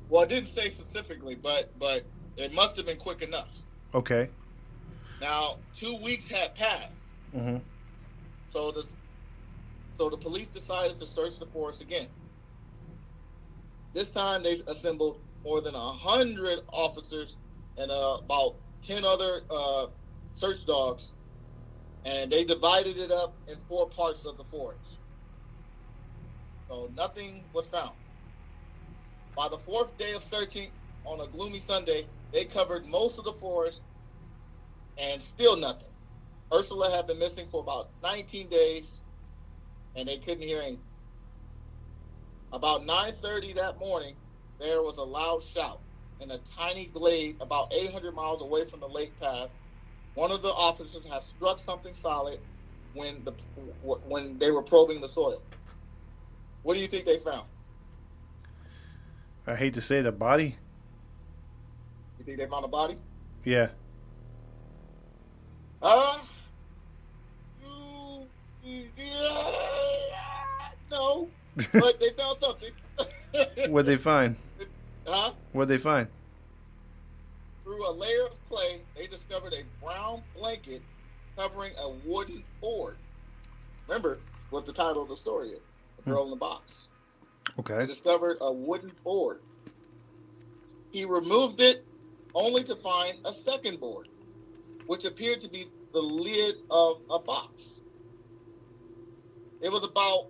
Well, 0.08 0.22
it 0.22 0.30
didn't 0.30 0.54
say 0.54 0.72
specifically, 0.72 1.34
but 1.34 1.78
but 1.78 2.04
it 2.38 2.54
must 2.54 2.76
have 2.76 2.86
been 2.86 2.98
quick 2.98 3.20
enough. 3.20 3.48
Okay. 3.94 4.30
Now, 5.20 5.58
two 5.76 5.96
weeks 6.02 6.26
had 6.26 6.54
passed, 6.54 7.03
Mm-hmm. 7.34 7.58
so 8.50 8.72
the 8.72 8.84
so 9.98 10.10
the 10.10 10.18
police 10.18 10.48
decided 10.48 10.98
to 10.98 11.06
search 11.06 11.38
the 11.40 11.46
forest 11.46 11.82
again. 11.82 12.08
This 13.94 14.12
time, 14.12 14.42
they 14.44 14.60
assembled 14.68 15.18
more 15.44 15.62
than 15.62 15.74
hundred 15.74 16.60
officers 16.72 17.38
and 17.78 17.90
uh, 17.90 18.18
about 18.24 18.56
ten 18.84 19.04
other 19.04 19.42
uh, 19.50 19.86
search 20.34 20.66
dogs, 20.66 21.14
and 22.04 22.32
they 22.32 22.44
divided 22.44 22.98
it 22.98 23.12
up 23.12 23.38
in 23.48 23.58
four 23.68 23.88
parts 23.90 24.24
of 24.26 24.36
the 24.38 24.44
forest. 24.44 24.98
So 26.68 26.90
nothing 26.94 27.46
was 27.54 27.66
found. 27.66 27.94
By 29.36 29.48
the 29.48 29.58
fourth 29.58 29.98
day 29.98 30.12
of 30.14 30.24
searching 30.24 30.72
on 31.04 31.20
a 31.20 31.30
gloomy 31.30 31.60
Sunday, 31.60 32.08
they 32.32 32.46
covered 32.46 32.86
most 32.86 33.18
of 33.18 33.24
the 33.24 33.32
forest 33.34 33.82
and 34.98 35.22
still 35.22 35.56
nothing. 35.56 35.93
Ursula 36.54 36.90
had 36.90 37.06
been 37.06 37.18
missing 37.18 37.48
for 37.50 37.60
about 37.60 37.88
19 38.02 38.48
days 38.48 39.00
and 39.96 40.08
they 40.08 40.18
couldn't 40.18 40.46
hear 40.46 40.60
anything. 40.60 40.80
About 42.52 42.84
9:30 42.84 43.54
that 43.54 43.78
morning, 43.78 44.14
there 44.60 44.80
was 44.80 44.96
a 44.98 45.02
loud 45.02 45.42
shout 45.42 45.80
in 46.20 46.30
a 46.30 46.38
tiny 46.56 46.86
glade 46.86 47.36
about 47.40 47.72
800 47.72 48.14
miles 48.14 48.40
away 48.40 48.64
from 48.64 48.78
the 48.78 48.88
lake 48.88 49.18
path. 49.18 49.50
One 50.14 50.30
of 50.30 50.42
the 50.42 50.52
officers 50.52 51.04
had 51.04 51.24
struck 51.24 51.58
something 51.58 51.94
solid 51.94 52.38
when 52.92 53.24
the 53.24 53.32
when 53.82 54.38
they 54.38 54.52
were 54.52 54.62
probing 54.62 55.00
the 55.00 55.08
soil. 55.08 55.42
What 56.62 56.74
do 56.74 56.80
you 56.80 56.86
think 56.86 57.04
they 57.04 57.18
found? 57.18 57.48
I 59.46 59.56
hate 59.56 59.74
to 59.74 59.80
say 59.80 60.00
the 60.00 60.12
body. 60.12 60.56
You 62.18 62.24
think 62.24 62.38
they 62.38 62.46
found 62.46 62.64
a 62.64 62.68
body? 62.68 62.96
Yeah. 63.44 63.70
Uh, 65.82 66.18
yeah, 68.64 68.90
no, 70.90 71.28
but 71.72 72.00
they 72.00 72.10
found 72.10 72.38
something. 72.40 72.70
What'd 73.70 73.86
they 73.86 73.96
find? 73.96 74.36
huh? 75.06 75.32
What'd 75.52 75.68
they 75.68 75.78
find? 75.82 76.08
Through 77.62 77.88
a 77.88 77.92
layer 77.92 78.26
of 78.26 78.32
clay, 78.48 78.80
they 78.96 79.06
discovered 79.06 79.52
a 79.52 79.64
brown 79.84 80.22
blanket 80.36 80.82
covering 81.36 81.72
a 81.78 81.90
wooden 82.06 82.44
board. 82.60 82.96
Remember 83.88 84.18
what 84.50 84.66
the 84.66 84.72
title 84.72 85.02
of 85.02 85.08
the 85.08 85.16
story 85.16 85.48
is: 85.50 85.60
"The 85.96 86.02
hmm. 86.04 86.10
Girl 86.10 86.24
in 86.24 86.30
the 86.30 86.36
Box." 86.36 86.88
They 87.56 87.60
Okay. 87.60 87.86
discovered 87.86 88.38
a 88.40 88.52
wooden 88.52 88.92
board. 89.04 89.40
He 90.90 91.04
removed 91.04 91.60
it 91.60 91.84
only 92.34 92.64
to 92.64 92.76
find 92.76 93.18
a 93.24 93.32
second 93.32 93.80
board, 93.80 94.08
which 94.86 95.04
appeared 95.04 95.40
to 95.42 95.48
be 95.48 95.68
the 95.92 96.00
lid 96.00 96.56
of 96.70 97.00
a 97.10 97.18
box. 97.18 97.80
It 99.64 99.72
was 99.72 99.82
about 99.82 100.26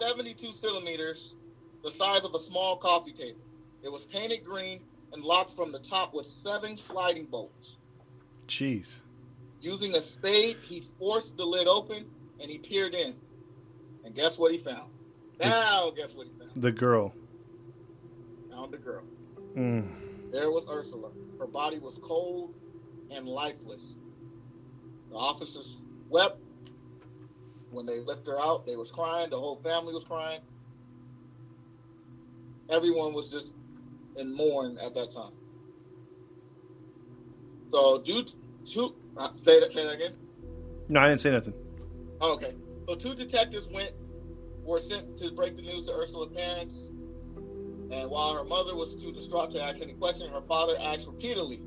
72 0.00 0.52
centimeters, 0.52 1.34
the 1.82 1.90
size 1.90 2.22
of 2.22 2.32
a 2.36 2.38
small 2.38 2.76
coffee 2.76 3.12
table. 3.12 3.40
It 3.82 3.90
was 3.90 4.04
painted 4.04 4.44
green 4.44 4.82
and 5.12 5.24
locked 5.24 5.56
from 5.56 5.72
the 5.72 5.80
top 5.80 6.14
with 6.14 6.26
seven 6.26 6.78
sliding 6.78 7.24
bolts. 7.26 7.78
Jeez. 8.46 9.00
Using 9.60 9.96
a 9.96 10.00
spade, 10.00 10.58
he 10.62 10.86
forced 10.96 11.36
the 11.36 11.44
lid 11.44 11.66
open 11.66 12.06
and 12.40 12.48
he 12.48 12.58
peered 12.58 12.94
in. 12.94 13.16
And 14.04 14.14
guess 14.14 14.38
what 14.38 14.52
he 14.52 14.58
found? 14.58 14.92
Now, 15.40 15.90
guess 15.90 16.14
what 16.14 16.28
he 16.28 16.32
found? 16.38 16.52
The 16.54 16.70
girl. 16.70 17.12
Found 18.52 18.72
the 18.72 18.78
girl. 18.78 19.02
Mm. 19.56 19.88
There 20.30 20.52
was 20.52 20.66
Ursula. 20.70 21.10
Her 21.36 21.48
body 21.48 21.80
was 21.80 21.98
cold 22.00 22.54
and 23.10 23.26
lifeless. 23.26 23.82
The 25.10 25.16
officers 25.16 25.78
wept 26.08 26.38
when 27.72 27.86
they 27.86 28.00
lifted 28.00 28.30
her 28.30 28.40
out. 28.40 28.66
They 28.66 28.76
was 28.76 28.90
crying. 28.90 29.30
The 29.30 29.38
whole 29.38 29.56
family 29.56 29.94
was 29.94 30.04
crying. 30.04 30.40
Everyone 32.68 33.12
was 33.12 33.30
just 33.30 33.54
in 34.16 34.34
mourn 34.34 34.78
at 34.78 34.94
that 34.94 35.10
time. 35.10 35.32
So 37.70 38.02
due 38.02 38.24
to 38.72 38.94
uh, 39.16 39.30
say 39.36 39.60
that 39.60 39.72
say 39.72 39.84
that 39.84 39.94
again. 39.94 40.12
No, 40.88 41.00
I 41.00 41.08
didn't 41.08 41.20
say 41.20 41.30
nothing. 41.30 41.54
Oh, 42.20 42.32
okay. 42.34 42.54
So 42.86 42.94
two 42.94 43.14
detectives 43.14 43.66
went 43.72 43.92
were 44.62 44.80
sent 44.80 45.18
to 45.18 45.30
break 45.32 45.56
the 45.56 45.62
news 45.62 45.86
to 45.86 45.92
Ursula's 45.92 46.34
parents. 46.34 46.90
And 47.90 48.10
while 48.10 48.34
her 48.34 48.44
mother 48.44 48.74
was 48.74 48.94
too 48.94 49.12
distraught 49.12 49.50
to 49.52 49.62
ask 49.62 49.82
any 49.82 49.92
questions, 49.94 50.30
her 50.30 50.40
father 50.42 50.76
asked 50.80 51.06
repeatedly, 51.06 51.60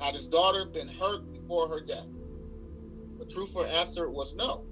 had 0.00 0.14
his 0.14 0.26
daughter 0.26 0.66
been 0.66 0.88
hurt 0.88 1.32
before 1.32 1.68
her 1.68 1.80
death? 1.80 2.06
The 3.18 3.24
truthful 3.24 3.64
answer 3.64 4.10
was 4.10 4.34
no. 4.34 4.64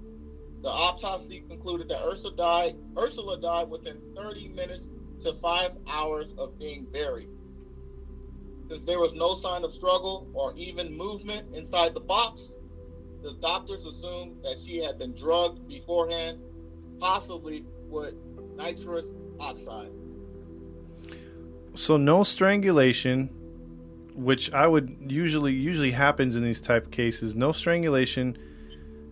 The 0.63 0.69
autopsy 0.69 1.43
concluded 1.49 1.89
that 1.89 2.01
Ursula 2.01 2.35
died. 2.37 2.77
Ursula 2.97 3.39
died 3.41 3.69
within 3.69 3.99
30 4.15 4.47
minutes 4.47 4.87
to 5.23 5.33
five 5.41 5.71
hours 5.87 6.27
of 6.37 6.57
being 6.57 6.85
buried. 6.85 7.27
Since 8.69 8.85
there 8.85 8.99
was 8.99 9.11
no 9.13 9.35
sign 9.35 9.65
of 9.65 9.73
struggle 9.73 10.29
or 10.33 10.53
even 10.55 10.97
movement 10.97 11.53
inside 11.53 11.93
the 11.93 11.99
box, 11.99 12.53
the 13.21 13.33
doctors 13.41 13.85
assumed 13.85 14.41
that 14.43 14.55
she 14.65 14.77
had 14.77 14.97
been 14.97 15.13
drugged 15.13 15.67
beforehand, 15.67 16.39
possibly 16.97 17.65
with 17.89 18.13
nitrous 18.55 19.05
oxide. 19.41 19.91
So 21.73 21.97
no 21.97 22.23
strangulation, 22.23 23.27
which 24.15 24.53
I 24.53 24.67
would 24.67 25.11
usually 25.11 25.51
usually 25.51 25.91
happens 25.91 26.37
in 26.37 26.43
these 26.43 26.61
type 26.61 26.85
of 26.85 26.91
cases. 26.91 27.35
No 27.35 27.51
strangulation, 27.51 28.37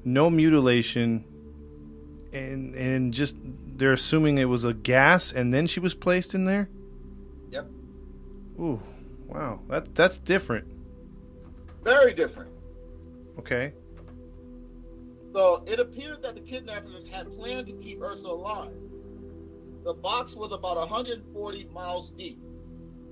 no 0.05 0.29
mutilation, 0.29 1.25
and 2.33 2.75
and 2.75 3.13
just 3.13 3.35
they're 3.77 3.93
assuming 3.93 4.37
it 4.37 4.45
was 4.45 4.65
a 4.65 4.73
gas, 4.73 5.31
and 5.31 5.53
then 5.53 5.67
she 5.67 5.79
was 5.79 5.95
placed 5.95 6.33
in 6.33 6.45
there. 6.45 6.69
Yep. 7.49 7.67
Ooh, 8.59 8.81
wow, 9.27 9.59
that 9.69 9.95
that's 9.95 10.17
different. 10.17 10.67
Very 11.83 12.13
different. 12.13 12.51
Okay. 13.39 13.73
So 15.33 15.63
it 15.65 15.79
appeared 15.79 16.21
that 16.23 16.35
the 16.35 16.41
kidnappers 16.41 17.07
had 17.09 17.31
planned 17.37 17.67
to 17.67 17.73
keep 17.73 18.01
Ursula 18.01 18.33
alive. 18.33 18.73
The 19.83 19.93
box 19.93 20.35
was 20.35 20.51
about 20.51 20.77
140 20.77 21.63
miles 21.73 22.11
deep 22.11 22.39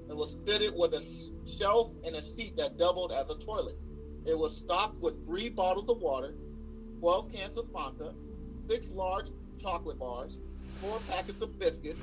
and 0.10 0.17
was 0.17 0.36
fitted 0.45 0.73
with 0.75 0.93
a 0.93 1.03
shelf 1.47 1.93
and 2.03 2.15
a 2.15 2.21
seat 2.21 2.58
that 2.58 2.77
doubled 2.77 3.12
as 3.12 3.29
a 3.29 3.43
toilet. 3.43 3.77
It 4.25 4.38
was 4.38 4.55
stocked 4.55 4.99
with 5.01 5.25
three 5.25 5.49
bottles 5.49 5.89
of 5.89 5.99
water, 5.99 6.36
12 6.99 7.34
cans 7.34 7.58
of 7.58 7.65
Fanta, 7.67 8.13
six 8.69 8.88
large 8.93 9.27
chocolate 9.62 9.97
bars, 9.99 10.38
four 10.79 10.99
packets 11.10 11.41
of 11.41 11.58
biscuits, 11.58 11.99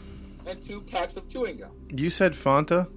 and 0.46 0.62
two 0.62 0.80
packs 0.80 1.16
of 1.16 1.28
chewing 1.28 1.58
gum. 1.58 1.70
You 1.94 2.10
said 2.10 2.32
Fanta. 2.32 2.88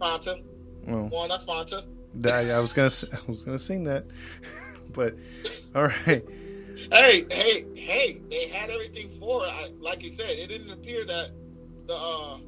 Fanta, 0.00 0.42
Well, 0.86 1.30
of 1.30 1.46
Fanta. 1.46 1.84
that, 2.16 2.50
I 2.50 2.58
was 2.58 2.72
gonna 2.72 2.90
I 3.12 3.30
was 3.30 3.44
gonna 3.44 3.58
sing 3.58 3.84
that, 3.84 4.04
but 4.92 5.16
all 5.74 5.84
right. 5.84 6.24
Hey, 6.90 7.24
hey, 7.30 7.64
hey! 7.74 8.20
They 8.28 8.48
had 8.48 8.68
everything 8.68 9.16
for 9.20 9.46
it. 9.46 9.80
Like 9.80 10.02
you 10.02 10.14
said, 10.16 10.30
it 10.30 10.48
didn't 10.48 10.70
appear 10.70 11.06
that 11.06 11.30
the 11.86 11.94
uh, 11.94 12.38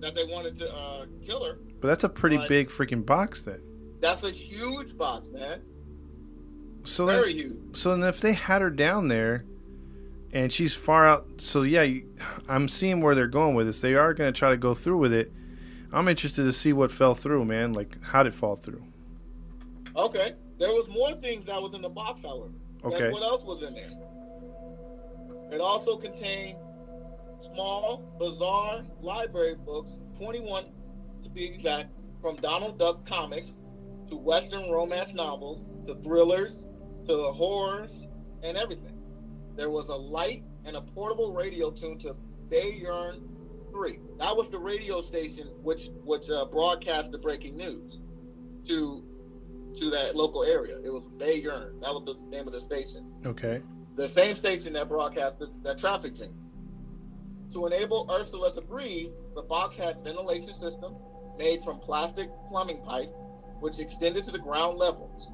that 0.00 0.14
they 0.16 0.24
wanted 0.24 0.58
to 0.58 0.74
uh, 0.74 1.06
kill 1.24 1.44
her. 1.44 1.58
But 1.80 1.88
that's 1.88 2.04
a 2.04 2.08
pretty 2.08 2.38
big 2.48 2.68
freaking 2.68 3.06
box 3.06 3.42
then. 3.42 3.60
That's 4.00 4.24
a 4.24 4.30
huge 4.30 4.96
box, 4.98 5.28
man. 5.30 5.62
So 6.84 7.06
Very 7.06 7.32
then, 7.32 7.36
huge. 7.36 7.76
so 7.76 7.96
then 7.96 8.08
if 8.08 8.20
they 8.20 8.32
had 8.32 8.60
her 8.62 8.70
down 8.70 9.08
there, 9.08 9.44
and 10.32 10.52
she's 10.52 10.74
far 10.74 11.06
out, 11.06 11.26
so 11.38 11.62
yeah, 11.62 12.00
I'm 12.48 12.68
seeing 12.68 13.00
where 13.00 13.14
they're 13.14 13.26
going 13.26 13.54
with 13.54 13.66
this. 13.66 13.80
They 13.80 13.94
are 13.94 14.14
going 14.14 14.32
to 14.32 14.38
try 14.38 14.50
to 14.50 14.56
go 14.56 14.74
through 14.74 14.98
with 14.98 15.12
it. 15.12 15.32
I'm 15.92 16.08
interested 16.08 16.44
to 16.44 16.52
see 16.52 16.72
what 16.72 16.90
fell 16.92 17.14
through, 17.14 17.44
man. 17.44 17.72
Like 17.72 18.02
how 18.02 18.22
did 18.22 18.34
it 18.34 18.36
fall 18.36 18.56
through? 18.56 18.84
Okay. 19.94 20.34
There 20.58 20.70
was 20.70 20.88
more 20.88 21.14
things 21.20 21.46
that 21.46 21.60
was 21.60 21.74
in 21.74 21.82
the 21.82 21.88
box, 21.88 22.22
however. 22.22 22.52
Okay. 22.84 23.10
What 23.10 23.22
else 23.22 23.42
was 23.44 23.62
in 23.66 23.74
there? 23.74 23.90
It 25.52 25.60
also 25.60 25.96
contained 25.96 26.58
small, 27.54 28.02
bizarre 28.18 28.84
library 29.00 29.54
books, 29.54 29.92
21 30.18 30.66
to 31.22 31.30
be 31.30 31.44
exact, 31.44 31.90
from 32.20 32.36
Donald 32.36 32.78
Duck 32.78 33.06
comics 33.06 33.50
to 34.08 34.16
Western 34.16 34.70
romance 34.70 35.14
novels 35.14 35.60
to 35.86 35.94
thrillers 36.02 36.64
to 37.06 37.32
horrors 37.32 37.90
and 38.42 38.56
everything. 38.56 38.95
There 39.56 39.70
was 39.70 39.88
a 39.88 39.94
light 39.94 40.44
and 40.64 40.76
a 40.76 40.82
portable 40.82 41.32
radio 41.32 41.70
tuned 41.70 42.00
to 42.02 42.14
Bayern 42.50 43.22
3. 43.70 43.98
That 44.18 44.36
was 44.36 44.50
the 44.50 44.58
radio 44.58 45.00
station 45.00 45.48
which 45.62 45.88
which 46.04 46.28
uh, 46.30 46.44
broadcast 46.46 47.10
the 47.10 47.18
breaking 47.18 47.56
news 47.56 48.00
to 48.68 49.02
to 49.78 49.90
that 49.90 50.16
local 50.16 50.44
area. 50.44 50.78
It 50.84 50.90
was 50.90 51.04
Bayern. 51.18 51.80
That 51.80 51.92
was 51.92 52.04
the 52.04 52.36
name 52.36 52.46
of 52.46 52.52
the 52.52 52.60
station. 52.60 53.10
Okay. 53.24 53.62
The 53.96 54.08
same 54.08 54.36
station 54.36 54.74
that 54.74 54.88
broadcast 54.88 55.38
the, 55.38 55.50
that 55.62 55.78
traffic 55.78 56.14
jam. 56.14 56.34
To 57.52 57.66
enable 57.66 58.10
Ursula 58.10 58.54
to 58.54 58.60
breathe, 58.60 59.12
the 59.34 59.42
box 59.42 59.76
had 59.76 60.02
ventilation 60.04 60.52
system 60.52 60.94
made 61.38 61.62
from 61.62 61.78
plastic 61.78 62.28
plumbing 62.50 62.82
pipe, 62.82 63.10
which 63.60 63.78
extended 63.78 64.24
to 64.26 64.30
the 64.30 64.38
ground 64.38 64.76
levels. 64.76 65.30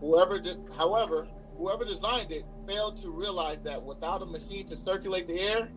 Whoever, 0.00 0.38
did, 0.38 0.58
however, 0.76 1.28
whoever 1.58 1.84
designed 1.84 2.30
it 2.32 2.44
failed 2.66 3.02
to 3.02 3.10
realize 3.10 3.58
that 3.64 3.82
without 3.84 4.22
a 4.22 4.26
machine 4.26 4.66
to 4.68 4.76
circulate 4.76 5.26
the 5.26 5.38
air, 5.40 5.68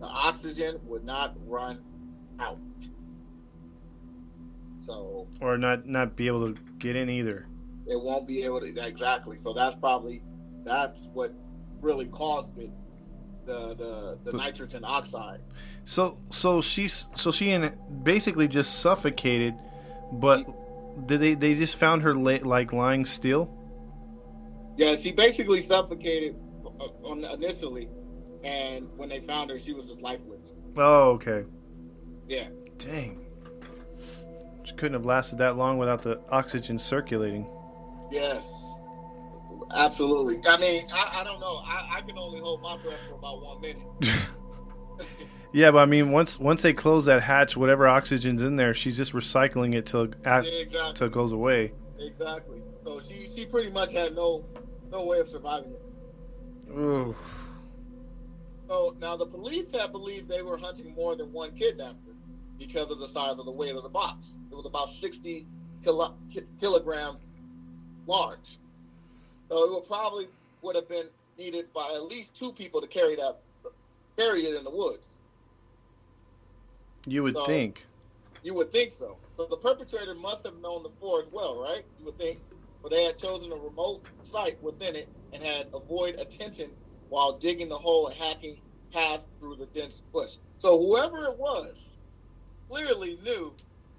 the 0.00 0.06
oxygen 0.06 0.78
would 0.84 1.04
not 1.04 1.34
run 1.46 1.80
out. 2.40 2.58
So 4.84 5.28
Or 5.40 5.56
not 5.56 5.86
not 5.86 6.16
be 6.16 6.26
able 6.26 6.52
to 6.54 6.60
get 6.78 6.96
in 6.96 7.08
either. 7.08 7.46
it 7.86 8.00
won't 8.00 8.26
be 8.26 8.42
able 8.42 8.60
to 8.60 8.66
exactly. 8.86 9.36
So 9.38 9.52
that's 9.52 9.76
probably 9.78 10.22
that's 10.64 11.02
what 11.12 11.32
really 11.80 12.06
caused 12.06 12.58
it. 12.58 12.70
The 13.46 13.74
the 13.74 14.18
the 14.24 14.30
The- 14.32 14.36
nitrogen 14.36 14.84
oxide. 14.84 15.40
So 15.84 16.18
so 16.30 16.60
she's 16.60 17.06
so 17.16 17.30
she 17.30 17.50
in 17.50 17.72
basically 18.02 18.48
just 18.48 18.80
suffocated, 18.80 19.54
but 20.12 20.46
did 21.06 21.20
they 21.20 21.34
they 21.34 21.54
just 21.54 21.76
found 21.76 22.02
her 22.02 22.14
la- 22.14 22.38
like 22.42 22.72
lying 22.72 23.04
still? 23.04 23.48
Yeah, 24.76 24.96
she 24.96 25.12
basically 25.12 25.62
suffocated 25.66 26.34
on 27.04 27.24
initially, 27.24 27.88
and 28.42 28.88
when 28.96 29.08
they 29.08 29.20
found 29.20 29.50
her, 29.50 29.58
she 29.60 29.72
was 29.72 29.86
just 29.86 30.00
lifeless. 30.00 30.40
Oh, 30.76 31.10
okay. 31.12 31.44
Yeah, 32.28 32.48
Dang. 32.78 33.26
She 34.64 34.74
couldn't 34.74 34.94
have 34.94 35.04
lasted 35.04 35.38
that 35.38 35.56
long 35.56 35.76
without 35.78 36.02
the 36.02 36.20
oxygen 36.30 36.78
circulating. 36.78 37.46
yes, 38.10 38.46
absolutely. 39.74 40.40
I 40.46 40.56
mean, 40.56 40.86
I, 40.92 41.20
I 41.20 41.24
don't 41.24 41.40
know. 41.40 41.56
I, 41.66 41.98
I 41.98 42.00
can 42.02 42.16
only 42.16 42.40
hold 42.40 42.62
my 42.62 42.76
breath 42.78 42.98
for 43.08 43.14
about 43.16 43.42
one 43.42 43.60
minute. 43.60 43.82
Yeah, 45.54 45.70
but 45.70 45.78
I 45.80 45.84
mean, 45.86 46.12
once 46.12 46.38
once 46.40 46.62
they 46.62 46.72
close 46.72 47.04
that 47.04 47.20
hatch, 47.22 47.58
whatever 47.58 47.86
oxygen's 47.86 48.42
in 48.42 48.56
there, 48.56 48.72
she's 48.72 48.96
just 48.96 49.12
recycling 49.12 49.74
it 49.74 49.84
till 49.84 50.06
yeah, 50.24 50.38
exactly, 50.40 50.92
till 50.94 51.06
it 51.08 51.12
goes 51.12 51.32
away. 51.32 51.72
Exactly. 52.02 52.60
So 52.84 53.00
she 53.00 53.28
she 53.34 53.46
pretty 53.46 53.70
much 53.70 53.92
had 53.92 54.14
no 54.14 54.44
no 54.90 55.04
way 55.04 55.18
of 55.20 55.28
surviving 55.30 55.72
it. 55.72 55.82
Ooh. 56.70 57.14
So 58.68 58.94
now 59.00 59.16
the 59.16 59.26
police 59.26 59.66
had 59.72 59.92
believed 59.92 60.28
they 60.28 60.42
were 60.42 60.56
hunting 60.56 60.94
more 60.94 61.14
than 61.16 61.32
one 61.32 61.52
kidnapper 61.56 61.96
because 62.58 62.90
of 62.90 62.98
the 62.98 63.08
size 63.08 63.38
of 63.38 63.44
the 63.44 63.50
weight 63.50 63.74
of 63.74 63.82
the 63.82 63.88
box. 63.88 64.36
It 64.50 64.54
was 64.54 64.66
about 64.66 64.88
60 64.90 65.46
kilo, 65.84 66.14
ki- 66.32 66.44
kilograms 66.60 67.18
large. 68.06 68.58
So 69.48 69.64
it 69.64 69.72
would 69.72 69.86
probably 69.86 70.28
would 70.62 70.76
have 70.76 70.88
been 70.88 71.06
needed 71.38 71.72
by 71.74 71.92
at 71.94 72.04
least 72.04 72.34
two 72.36 72.52
people 72.52 72.80
to 72.80 72.86
carry 72.86 73.16
that 73.16 73.38
carry 74.16 74.46
it 74.46 74.54
in 74.54 74.64
the 74.64 74.70
woods. 74.70 75.06
You 77.06 77.22
would 77.24 77.34
So- 77.34 77.44
think. 77.44 77.86
You 78.42 78.54
would 78.54 78.72
think 78.72 78.92
so. 78.92 79.16
So 79.36 79.46
the 79.46 79.56
perpetrator 79.56 80.14
must 80.14 80.44
have 80.44 80.56
known 80.60 80.82
the 80.82 80.90
four 81.00 81.22
as 81.22 81.28
well, 81.32 81.60
right? 81.60 81.84
You 81.98 82.06
would 82.06 82.18
think. 82.18 82.40
But 82.82 82.90
they 82.90 83.04
had 83.04 83.18
chosen 83.18 83.52
a 83.52 83.56
remote 83.56 84.04
site 84.24 84.60
within 84.62 84.96
it 84.96 85.08
and 85.32 85.42
had 85.42 85.68
avoided 85.72 86.18
attention 86.18 86.70
while 87.08 87.38
digging 87.38 87.68
the 87.68 87.78
hole 87.78 88.08
and 88.08 88.16
hacking 88.16 88.58
path 88.92 89.20
through 89.38 89.56
the 89.56 89.66
dense 89.66 90.02
bush. 90.12 90.32
So 90.58 90.78
whoever 90.78 91.26
it 91.26 91.38
was 91.38 91.76
clearly 92.68 93.18
knew 93.22 93.52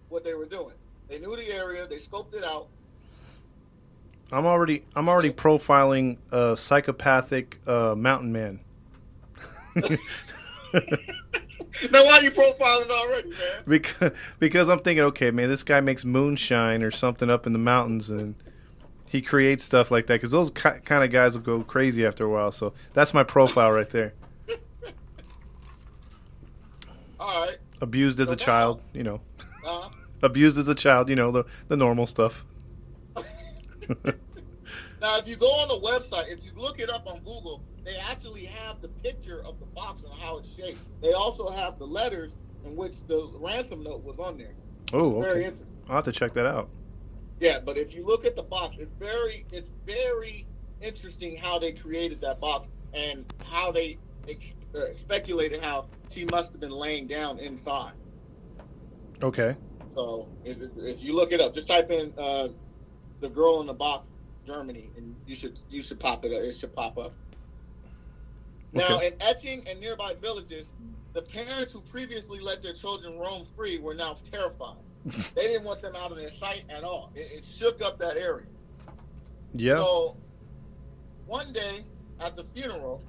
what 0.09 0.23
they 0.25 0.33
were 0.33 0.45
doing. 0.45 0.75
They 1.07 1.19
knew 1.19 1.35
the 1.35 1.47
area, 1.47 1.87
they 1.87 1.97
scoped 1.97 2.33
it 2.33 2.43
out. 2.43 2.67
I'm 4.31 4.45
already 4.45 4.83
I'm 4.95 5.07
already 5.07 5.31
profiling 5.31 6.17
a 6.31 6.57
psychopathic 6.57 7.59
uh, 7.67 7.93
mountain 7.95 8.31
man. 8.31 8.59
now 11.91 12.05
why 12.05 12.17
are 12.19 12.23
you 12.23 12.31
profiling 12.31 12.89
already, 12.89 13.29
man? 13.29 13.37
because 13.67 14.11
because 14.39 14.69
I'm 14.69 14.79
thinking, 14.79 15.03
okay, 15.05 15.31
man, 15.31 15.49
this 15.49 15.63
guy 15.63 15.79
makes 15.81 16.05
moonshine 16.05 16.83
or 16.83 16.91
something 16.91 17.29
up 17.29 17.45
in 17.47 17.53
the 17.53 17.59
mountains, 17.59 18.09
and 18.09 18.35
he 19.07 19.21
creates 19.21 19.63
stuff 19.63 19.91
like 19.91 20.07
that. 20.07 20.15
Because 20.15 20.31
those 20.31 20.49
ki- 20.51 20.79
kind 20.85 21.03
of 21.03 21.11
guys 21.11 21.35
will 21.37 21.43
go 21.43 21.63
crazy 21.63 22.05
after 22.05 22.25
a 22.25 22.29
while. 22.29 22.51
So 22.51 22.73
that's 22.93 23.13
my 23.13 23.23
profile 23.23 23.71
right 23.71 23.89
there. 23.89 24.13
All 27.19 27.45
right. 27.45 27.57
Abused 27.81 28.19
as 28.19 28.27
So 28.27 28.33
a 28.33 28.37
now- 28.37 28.43
child, 28.43 28.81
you 28.93 29.03
know. 29.03 29.21
Uh, 29.65 29.89
Abused 30.23 30.57
as 30.57 30.67
a 30.69 30.75
child, 30.75 31.09
you 31.09 31.15
know 31.15 31.31
the 31.31 31.43
the 31.67 31.75
normal 31.77 32.07
stuff. 32.07 32.45
Now, 35.01 35.17
if 35.17 35.27
you 35.27 35.35
go 35.35 35.47
on 35.47 35.67
the 35.67 35.85
website, 35.85 36.29
if 36.31 36.39
you 36.45 36.51
look 36.55 36.79
it 36.79 36.89
up 36.89 37.05
on 37.05 37.17
Google, 37.25 37.61
they 37.83 37.95
actually 37.97 38.45
have 38.45 38.81
the 38.81 38.87
picture 38.87 39.41
of 39.45 39.59
the 39.59 39.65
box 39.67 40.03
and 40.03 40.13
how 40.13 40.37
it's 40.37 40.49
shaped. 40.55 40.79
They 41.01 41.13
also 41.13 41.49
have 41.49 41.77
the 41.79 41.85
letters 41.85 42.31
in 42.65 42.75
which 42.75 42.93
the 43.07 43.29
ransom 43.35 43.83
note 43.83 44.03
was 44.03 44.19
on 44.19 44.37
there. 44.37 44.53
Oh, 44.93 45.21
Very 45.21 45.45
interesting. 45.45 45.67
I'll 45.89 45.95
have 45.97 46.05
to 46.05 46.11
check 46.11 46.33
that 46.33 46.45
out. 46.45 46.69
Yeah, 47.39 47.59
but 47.59 47.77
if 47.77 47.93
you 47.93 48.05
look 48.05 48.25
at 48.25 48.35
the 48.35 48.43
box, 48.43 48.77
it's 48.79 48.93
very, 48.99 49.45
it's 49.51 49.69
very 49.85 50.45
interesting 50.81 51.35
how 51.35 51.59
they 51.59 51.73
created 51.73 52.21
that 52.21 52.39
box 52.39 52.69
and 52.93 53.25
how 53.43 53.71
they 53.71 53.97
ex- 54.29 54.53
uh, 54.75 54.93
speculated 54.99 55.61
how 55.61 55.87
she 56.11 56.25
must 56.25 56.51
have 56.51 56.61
been 56.61 56.71
laying 56.71 57.07
down 57.07 57.39
inside. 57.39 57.93
Okay. 59.21 59.55
So 59.93 60.27
if, 60.45 60.57
if 60.77 61.03
you 61.03 61.13
look 61.13 61.31
it 61.31 61.41
up, 61.41 61.53
just 61.53 61.67
type 61.67 61.91
in 61.91 62.13
uh, 62.17 62.49
the 63.19 63.29
girl 63.29 63.59
in 63.61 63.67
the 63.67 63.73
box, 63.73 64.07
Germany, 64.45 64.89
and 64.97 65.15
you 65.25 65.35
should 65.35 65.57
you 65.69 65.81
should 65.81 65.99
pop 65.99 66.25
it 66.25 66.33
up. 66.33 66.41
It 66.41 66.55
should 66.57 66.75
pop 66.75 66.97
up. 66.97 67.13
Now 68.73 68.97
Okay. 68.97 69.07
in 69.07 69.21
Etching 69.21 69.67
and 69.67 69.79
nearby 69.79 70.15
villages, 70.15 70.67
the 71.13 71.21
parents 71.21 71.73
who 71.73 71.81
previously 71.81 72.39
let 72.39 72.61
their 72.63 72.73
children 72.73 73.17
roam 73.19 73.47
free 73.55 73.77
were 73.79 73.93
now 73.93 74.17
terrified. 74.31 74.77
they 75.35 75.47
didn't 75.47 75.63
want 75.63 75.81
them 75.81 75.95
out 75.95 76.11
of 76.11 76.17
their 76.17 76.31
sight 76.31 76.63
at 76.69 76.83
all. 76.83 77.11
It, 77.15 77.31
it 77.31 77.45
shook 77.45 77.81
up 77.81 77.99
that 77.99 78.17
area. 78.17 78.47
Yeah. 79.53 79.75
So 79.75 80.17
one 81.27 81.53
day 81.53 81.85
at 82.19 82.35
the 82.35 82.43
funeral, 82.45 83.03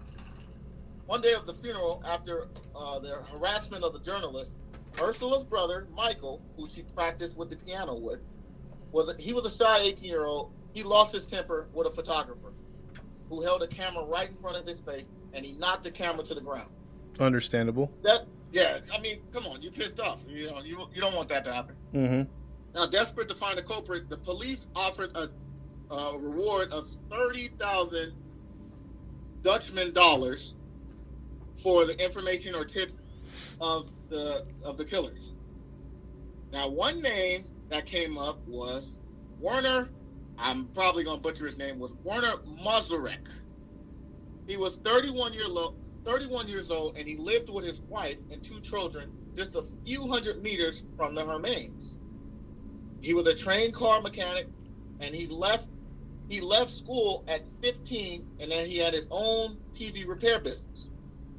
one 1.06 1.22
day 1.22 1.32
of 1.32 1.46
the 1.46 1.54
funeral, 1.54 2.02
after 2.06 2.48
uh, 2.76 2.98
the 2.98 3.22
harassment 3.32 3.84
of 3.84 3.92
the 3.92 4.00
journalist, 4.00 4.52
Ursula's 5.00 5.44
brother 5.44 5.86
Michael, 5.94 6.42
who 6.56 6.68
she 6.68 6.82
practiced 6.94 7.36
with 7.36 7.50
the 7.50 7.56
piano 7.56 7.94
with, 7.94 8.20
was 8.92 9.08
a, 9.08 9.20
he 9.20 9.32
was 9.32 9.44
a 9.44 9.56
shy 9.56 9.80
18 9.80 10.04
year 10.08 10.26
old. 10.26 10.52
He 10.72 10.82
lost 10.82 11.14
his 11.14 11.26
temper 11.26 11.68
with 11.72 11.86
a 11.86 11.90
photographer, 11.90 12.52
who 13.28 13.42
held 13.42 13.62
a 13.62 13.68
camera 13.68 14.04
right 14.04 14.30
in 14.30 14.36
front 14.36 14.56
of 14.56 14.66
his 14.66 14.80
face, 14.80 15.06
and 15.32 15.44
he 15.44 15.52
knocked 15.52 15.84
the 15.84 15.90
camera 15.90 16.24
to 16.24 16.34
the 16.34 16.40
ground. 16.40 16.70
Understandable. 17.18 17.92
That 18.02 18.26
yeah, 18.52 18.78
I 18.92 19.00
mean, 19.00 19.20
come 19.32 19.46
on, 19.46 19.62
you 19.62 19.70
pissed 19.70 19.98
off. 19.98 20.20
You 20.28 20.50
know, 20.50 20.60
you 20.62 20.86
you 20.94 21.00
don't 21.00 21.14
want 21.14 21.28
that 21.30 21.44
to 21.44 21.52
happen. 21.52 21.74
Mm-hmm. 21.92 22.30
Now, 22.74 22.86
desperate 22.86 23.28
to 23.28 23.34
find 23.34 23.58
a 23.58 23.62
culprit, 23.62 24.08
the 24.08 24.16
police 24.16 24.66
offered 24.74 25.10
a, 25.16 25.30
a 25.94 26.18
reward 26.18 26.70
of 26.70 26.88
thirty 27.10 27.48
thousand 27.58 28.14
Dutchman 29.42 29.92
dollars 29.92 30.54
for 31.62 31.84
the 31.86 31.98
information 32.02 32.54
or 32.54 32.64
tips 32.64 33.02
of 33.60 33.90
the 34.08 34.46
of 34.62 34.76
the 34.76 34.84
killers. 34.84 35.18
Now, 36.52 36.68
one 36.68 37.00
name 37.00 37.44
that 37.70 37.86
came 37.86 38.16
up 38.18 38.38
was 38.46 38.98
Werner. 39.40 39.88
I'm 40.38 40.68
probably 40.68 41.04
gonna 41.04 41.20
butcher 41.20 41.46
his 41.46 41.58
name. 41.58 41.78
Was 41.78 41.92
Werner 42.02 42.34
Mazurek. 42.46 43.26
He 44.46 44.56
was 44.56 44.76
31 44.84 45.32
year 45.32 45.48
lo- 45.48 45.76
31 46.04 46.48
years 46.48 46.70
old, 46.70 46.96
and 46.96 47.08
he 47.08 47.16
lived 47.16 47.48
with 47.50 47.64
his 47.64 47.80
wife 47.88 48.18
and 48.30 48.42
two 48.42 48.60
children 48.60 49.10
just 49.36 49.54
a 49.54 49.64
few 49.84 50.08
hundred 50.08 50.42
meters 50.42 50.82
from 50.96 51.14
the 51.14 51.24
Hermains. 51.24 51.98
He 53.00 53.14
was 53.14 53.26
a 53.26 53.34
trained 53.34 53.74
car 53.74 54.00
mechanic, 54.00 54.50
and 55.00 55.14
he 55.14 55.26
left 55.28 55.68
he 56.28 56.40
left 56.40 56.72
school 56.72 57.24
at 57.28 57.48
15, 57.62 58.26
and 58.40 58.50
then 58.50 58.66
he 58.66 58.78
had 58.78 58.94
his 58.94 59.06
own 59.10 59.58
TV 59.78 60.06
repair 60.08 60.40
business. 60.40 60.88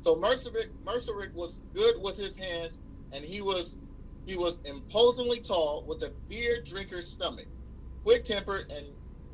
So 0.03 0.15
Mercerick 0.15 0.69
Mercerick 0.85 1.33
was 1.35 1.57
good 1.73 1.95
with 2.01 2.17
his 2.17 2.35
hands, 2.37 2.79
and 3.11 3.25
he 3.25 3.41
was 3.41 3.77
he 4.25 4.37
was 4.37 4.57
imposingly 4.65 5.41
tall 5.41 5.85
with 5.87 6.03
a 6.03 6.13
beer 6.29 6.63
drinker's 6.65 7.09
stomach, 7.09 7.47
quick 8.05 8.23
tempered, 8.23 8.71
and 8.71 8.85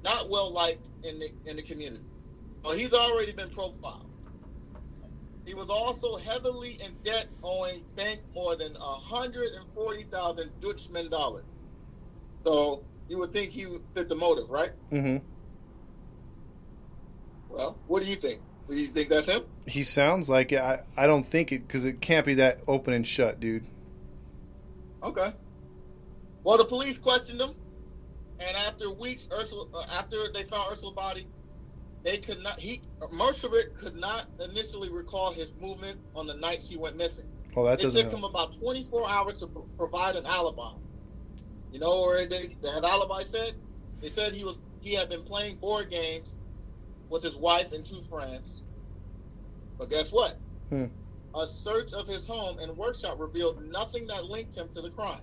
not 0.04 0.30
well 0.30 0.52
liked 0.52 0.88
in 1.04 1.20
the 1.20 1.30
in 1.46 1.58
the 1.58 1.62
community. 1.62 2.06
So 2.64 2.72
he's 2.72 2.94
already 2.94 3.34
been 3.34 3.50
profiled. 3.50 4.08
He 5.46 5.54
was 5.54 5.70
also 5.70 6.18
heavily 6.18 6.80
in 6.82 6.94
debt, 7.04 7.28
owing 7.44 7.84
bank 7.96 8.22
more 8.34 8.56
than 8.56 8.74
140,000 8.74 10.52
Dutchman 10.62 11.10
dollars. 11.10 11.46
So 12.44 12.84
you 13.10 13.18
would 13.18 13.34
think 13.34 13.52
he 13.52 13.66
fit 13.94 14.08
the 14.08 14.16
motive, 14.16 14.50
right? 14.50 14.72
Mm-hmm. 14.92 15.18
Well, 17.50 17.78
what 17.88 18.04
do 18.04 18.10
you 18.10 18.16
think? 18.16 18.42
Do 18.70 18.76
you 18.76 18.88
think 18.88 19.10
that's 19.10 19.28
him? 19.28 19.44
He 19.68 19.84
sounds 19.84 20.30
like 20.30 20.52
it. 20.52 20.60
I, 20.60 20.84
I 20.96 21.08
don't 21.08 21.26
think 21.26 21.52
it 21.52 21.68
because 21.68 21.84
it 21.84 22.00
can't 22.00 22.26
be 22.26 22.36
that 22.36 22.62
open 22.68 22.94
and 22.94 23.06
shut, 23.06 23.40
dude. 23.40 23.66
Okay. 25.04 25.34
Well, 26.44 26.58
the 26.58 26.66
police 26.66 26.98
questioned 26.98 27.42
him, 27.42 27.56
and 28.42 28.58
after 28.58 28.92
weeks, 28.92 29.28
Ursula, 29.32 29.66
uh, 29.74 29.84
after 29.92 30.18
they 30.34 30.44
found 30.44 30.72
Ursula's 30.72 30.96
body, 30.96 31.28
they 32.04 32.18
could 32.18 32.40
not. 32.40 32.60
He 32.60 32.82
Mercevic 33.14 33.76
could 33.80 33.96
not 33.96 34.26
initially 34.40 34.90
recall 34.90 35.34
his 35.34 35.50
movement 35.60 36.00
on 36.16 36.28
the 36.28 36.34
night 36.36 36.64
she 36.64 36.78
went 36.78 36.98
missing. 36.98 37.26
Oh, 37.56 37.66
that 37.66 37.80
it 37.80 37.84
doesn't 37.84 38.00
It 38.00 38.04
took 38.04 38.12
help. 38.12 38.24
him 38.24 38.30
about 38.30 38.60
24 38.60 39.10
hours 39.10 39.38
to 39.40 39.48
pro- 39.48 39.68
provide 39.78 40.16
an 40.16 40.26
alibi. 40.26 40.72
You 41.72 41.80
know 41.80 42.02
where 42.02 42.28
they, 42.28 42.58
that 42.64 42.84
alibi 42.84 43.24
said? 43.24 43.54
They 44.02 44.10
said 44.10 44.34
he 44.34 44.44
was 44.44 44.58
he 44.80 44.94
had 44.94 45.10
been 45.10 45.24
playing 45.24 45.58
board 45.58 45.90
games 45.92 46.34
with 47.10 47.24
his 47.24 47.36
wife 47.36 47.72
and 47.72 47.86
two 47.86 48.02
friends. 48.10 48.64
But 49.78 49.90
guess 49.90 50.10
what? 50.12 50.42
Hmm. 50.70 50.86
A 51.36 51.48
search 51.48 51.94
of 51.94 52.08
his 52.08 52.26
home 52.26 52.58
and 52.60 52.76
workshop 52.78 53.18
revealed 53.20 53.62
nothing 53.64 54.08
that 54.08 54.26
linked 54.26 54.56
him 54.56 54.70
to 54.76 54.82
the 54.82 54.90
crime. 54.90 55.22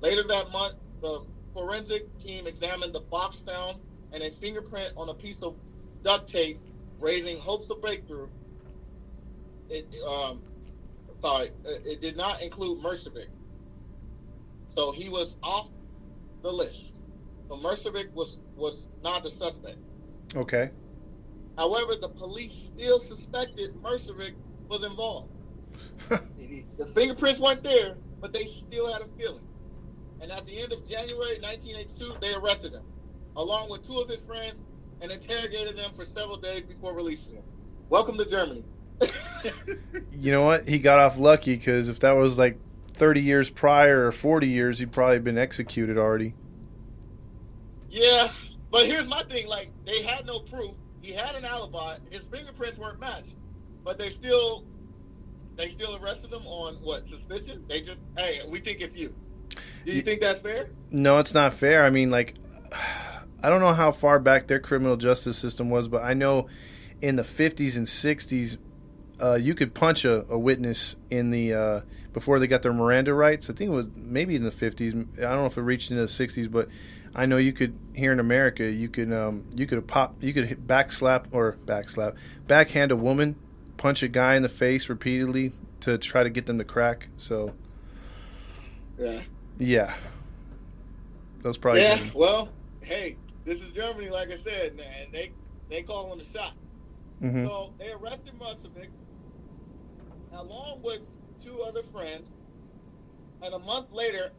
Later 0.00 0.24
that 0.28 0.50
month, 0.50 0.74
the 1.00 1.20
forensic 1.52 2.18
team 2.18 2.46
examined 2.46 2.94
the 2.94 3.00
box 3.00 3.38
found 3.38 3.80
and 4.12 4.22
a 4.22 4.30
fingerprint 4.40 4.92
on 4.96 5.08
a 5.08 5.14
piece 5.14 5.42
of 5.42 5.56
duct 6.02 6.28
tape, 6.28 6.60
raising 6.98 7.38
hopes 7.38 7.70
of 7.70 7.80
breakthrough. 7.80 8.28
It, 9.68 9.86
um, 10.06 10.42
sorry, 11.20 11.52
it 11.64 12.00
did 12.00 12.16
not 12.16 12.42
include 12.42 12.82
Mercevic. 12.82 13.28
So 14.74 14.92
he 14.92 15.08
was 15.08 15.36
off 15.42 15.68
the 16.42 16.52
list. 16.52 17.02
So 17.48 17.56
Mercevic 17.56 18.12
was 18.12 18.38
was 18.56 18.88
not 19.02 19.22
the 19.22 19.30
suspect. 19.30 19.78
Okay. 20.34 20.70
However, 21.56 21.94
the 22.00 22.08
police 22.08 22.52
still 22.74 23.00
suspected 23.00 23.74
Mercevic 23.82 24.34
was 24.68 24.84
involved. 24.84 25.32
the 26.08 26.86
fingerprints 26.94 27.40
weren't 27.40 27.62
there, 27.62 27.96
but 28.20 28.32
they 28.32 28.46
still 28.46 28.90
had 28.92 29.02
a 29.02 29.08
feeling. 29.18 29.44
And 30.22 30.30
at 30.30 30.46
the 30.46 30.56
end 30.62 30.72
of 30.72 30.88
January 30.88 31.40
1982, 31.40 32.14
they 32.20 32.32
arrested 32.32 32.72
him, 32.74 32.84
along 33.34 33.70
with 33.70 33.84
two 33.84 33.98
of 33.98 34.08
his 34.08 34.20
friends, 34.22 34.54
and 35.00 35.10
interrogated 35.10 35.76
them 35.76 35.90
for 35.96 36.06
several 36.06 36.36
days 36.36 36.62
before 36.62 36.94
releasing 36.94 37.34
him. 37.34 37.42
Welcome 37.90 38.16
to 38.18 38.24
Germany. 38.24 38.64
You 40.12 40.30
know 40.30 40.44
what? 40.44 40.68
He 40.68 40.78
got 40.78 41.00
off 41.00 41.18
lucky 41.18 41.56
because 41.56 41.88
if 41.88 41.98
that 42.00 42.12
was 42.12 42.38
like 42.38 42.56
30 42.92 43.20
years 43.20 43.50
prior 43.50 44.06
or 44.06 44.12
40 44.12 44.46
years, 44.46 44.78
he'd 44.78 44.92
probably 44.92 45.18
been 45.18 45.36
executed 45.36 45.98
already. 45.98 46.34
yeah, 47.90 48.30
but 48.70 48.86
here's 48.86 49.08
my 49.08 49.24
thing: 49.24 49.48
like 49.48 49.70
they 49.84 50.04
had 50.04 50.24
no 50.24 50.38
proof. 50.38 50.76
He 51.00 51.12
had 51.12 51.34
an 51.34 51.44
alibi. 51.44 51.98
His 52.10 52.22
fingerprints 52.30 52.78
weren't 52.78 53.00
matched, 53.00 53.34
but 53.82 53.98
they 53.98 54.10
still 54.10 54.64
they 55.56 55.72
still 55.72 55.96
arrested 55.96 56.32
him 56.32 56.46
on 56.46 56.76
what 56.76 57.08
suspicion? 57.08 57.64
They 57.68 57.80
just 57.80 57.98
hey, 58.16 58.42
we 58.48 58.60
think 58.60 58.80
it's 58.80 58.96
you. 58.96 59.12
Do 59.84 59.90
you 59.90 59.94
Ye- 59.94 60.00
think 60.02 60.20
that's 60.20 60.40
fair? 60.40 60.68
No, 60.90 61.18
it's 61.18 61.34
not 61.34 61.54
fair. 61.54 61.84
I 61.84 61.90
mean, 61.90 62.10
like, 62.10 62.34
I 63.42 63.48
don't 63.48 63.60
know 63.60 63.72
how 63.72 63.90
far 63.92 64.18
back 64.20 64.46
their 64.46 64.60
criminal 64.60 64.96
justice 64.96 65.36
system 65.36 65.68
was, 65.70 65.88
but 65.88 66.04
I 66.04 66.14
know 66.14 66.48
in 67.00 67.16
the 67.16 67.22
50s 67.22 67.76
and 67.76 67.86
60s, 67.86 68.56
uh, 69.20 69.34
you 69.34 69.54
could 69.54 69.74
punch 69.74 70.04
a, 70.04 70.24
a 70.32 70.38
witness 70.38 70.94
in 71.10 71.30
the 71.30 71.52
uh, 71.54 71.80
before 72.12 72.38
they 72.38 72.46
got 72.46 72.62
their 72.62 72.72
Miranda 72.72 73.12
rights. 73.14 73.50
I 73.50 73.52
think 73.52 73.70
it 73.70 73.74
was 73.74 73.86
maybe 73.96 74.36
in 74.36 74.44
the 74.44 74.50
50s. 74.50 75.18
I 75.18 75.22
don't 75.22 75.38
know 75.38 75.46
if 75.46 75.56
it 75.56 75.62
reached 75.62 75.90
into 75.90 76.02
the 76.02 76.08
60s, 76.08 76.50
but 76.50 76.68
I 77.14 77.26
know 77.26 77.36
you 77.36 77.52
could 77.52 77.76
here 77.94 78.12
in 78.12 78.20
America, 78.20 78.64
you 78.70 78.88
could 78.88 79.12
um, 79.12 79.44
you 79.54 79.66
could 79.66 79.86
pop, 79.86 80.14
you 80.20 80.32
could 80.32 80.46
hit 80.46 80.66
back 80.66 80.92
slap 80.92 81.26
or 81.32 81.52
back 81.66 81.90
slap, 81.90 82.14
backhand 82.46 82.90
a 82.92 82.96
woman, 82.96 83.36
punch 83.76 84.02
a 84.02 84.08
guy 84.08 84.34
in 84.36 84.42
the 84.42 84.48
face 84.48 84.88
repeatedly 84.88 85.52
to 85.80 85.98
try 85.98 86.22
to 86.22 86.30
get 86.30 86.46
them 86.46 86.58
to 86.58 86.64
crack. 86.64 87.08
So 87.16 87.54
Yeah. 88.98 89.22
Yeah, 89.58 89.94
that 91.42 91.48
was 91.48 91.58
probably 91.58 91.82
yeah. 91.82 91.98
good. 91.98 92.14
Well, 92.14 92.48
hey, 92.80 93.16
this 93.44 93.60
is 93.60 93.72
Germany, 93.72 94.10
like 94.10 94.28
I 94.30 94.38
said, 94.42 94.76
man. 94.76 95.08
They 95.12 95.32
they 95.70 95.82
calling 95.82 96.18
the 96.18 96.24
shots. 96.32 96.56
Mhm. 97.22 97.46
So 97.46 97.72
they 97.78 97.90
arrested 97.90 98.32
Musovic 98.38 98.88
along 100.32 100.80
with 100.82 101.00
two 101.44 101.60
other 101.62 101.82
friends, 101.92 102.26
and 103.42 103.54
a 103.54 103.58
month 103.58 103.92
later, 103.92 104.30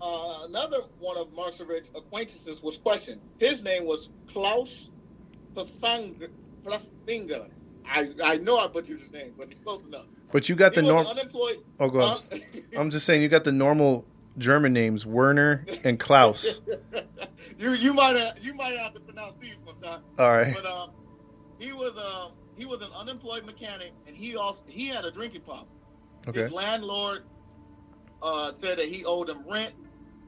uh, 0.00 0.44
another 0.48 0.78
one 1.00 1.16
of 1.16 1.28
Marcevic's 1.34 1.88
acquaintances 1.94 2.62
was 2.62 2.76
questioned. 2.78 3.20
His 3.38 3.62
name 3.62 3.84
was 3.84 4.08
Klaus 4.32 4.88
Pfaffinger. 5.54 7.48
I 7.86 8.10
I 8.22 8.36
know 8.36 8.58
I 8.58 8.68
butchered 8.68 9.00
his 9.00 9.10
name, 9.10 9.32
but 9.38 9.50
it's 9.50 9.62
close 9.64 9.82
enough. 9.86 10.06
But 10.30 10.48
you 10.48 10.54
got 10.54 10.74
the 10.74 10.82
He 10.82 10.86
was 10.86 11.06
norm. 11.06 11.06
unemployed. 11.06 11.58
Oh, 11.80 11.88
go 11.88 12.00
on. 12.00 12.18
Huh? 12.30 12.38
I'm 12.76 12.90
just 12.90 13.06
saying 13.06 13.22
you 13.22 13.28
got 13.28 13.44
the 13.44 13.52
normal 13.52 14.04
German 14.38 14.72
names 14.72 15.04
Werner 15.04 15.66
and 15.84 15.98
Klaus. 15.98 16.60
you 17.58 17.72
you 17.72 17.92
might 17.92 18.16
have 18.16 18.38
you 18.38 18.54
might 18.54 18.78
have 18.78 18.94
to 18.94 19.00
pronounce 19.00 19.34
these 19.40 19.54
sometime. 19.66 20.02
All 20.18 20.30
right. 20.30 20.54
But 20.54 20.66
um, 20.66 20.90
he 21.58 21.72
was 21.72 21.96
um 21.96 22.32
he 22.56 22.64
was 22.64 22.80
an 22.80 22.90
unemployed 22.96 23.44
mechanic, 23.44 23.92
and 24.06 24.16
he 24.16 24.36
also 24.36 24.60
he 24.66 24.88
had 24.88 25.04
a 25.04 25.10
drinking 25.10 25.42
problem. 25.42 25.68
Okay. 26.26 26.42
His 26.42 26.52
landlord 26.52 27.24
uh, 28.22 28.52
said 28.60 28.78
that 28.78 28.88
he 28.88 29.04
owed 29.04 29.28
him 29.28 29.44
rent, 29.48 29.74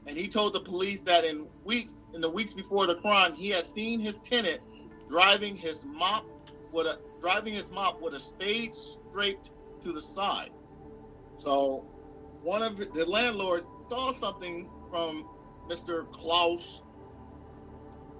and 0.07 0.17
he 0.17 0.27
told 0.27 0.53
the 0.53 0.61
police 0.61 0.99
that 1.05 1.25
in 1.25 1.47
weeks 1.63 1.93
in 2.13 2.21
the 2.21 2.29
weeks 2.29 2.53
before 2.53 2.87
the 2.87 2.95
crime, 2.95 3.33
he 3.33 3.49
had 3.49 3.65
seen 3.65 3.99
his 3.99 4.17
tenant 4.19 4.61
driving 5.09 5.55
his 5.55 5.77
mop 5.83 6.25
with 6.71 6.87
a 6.87 6.99
driving 7.19 7.53
his 7.53 7.69
mop 7.71 8.01
with 8.01 8.13
a 8.13 8.19
spade 8.19 8.73
scraped 8.75 9.51
to 9.83 9.93
the 9.93 10.01
side. 10.01 10.51
So 11.37 11.85
one 12.41 12.63
of 12.63 12.77
the 12.77 13.05
landlord 13.05 13.65
saw 13.91 14.13
something 14.13 14.69
from 14.89 15.25
Mr. 15.69 16.09
Klaus, 16.13 16.81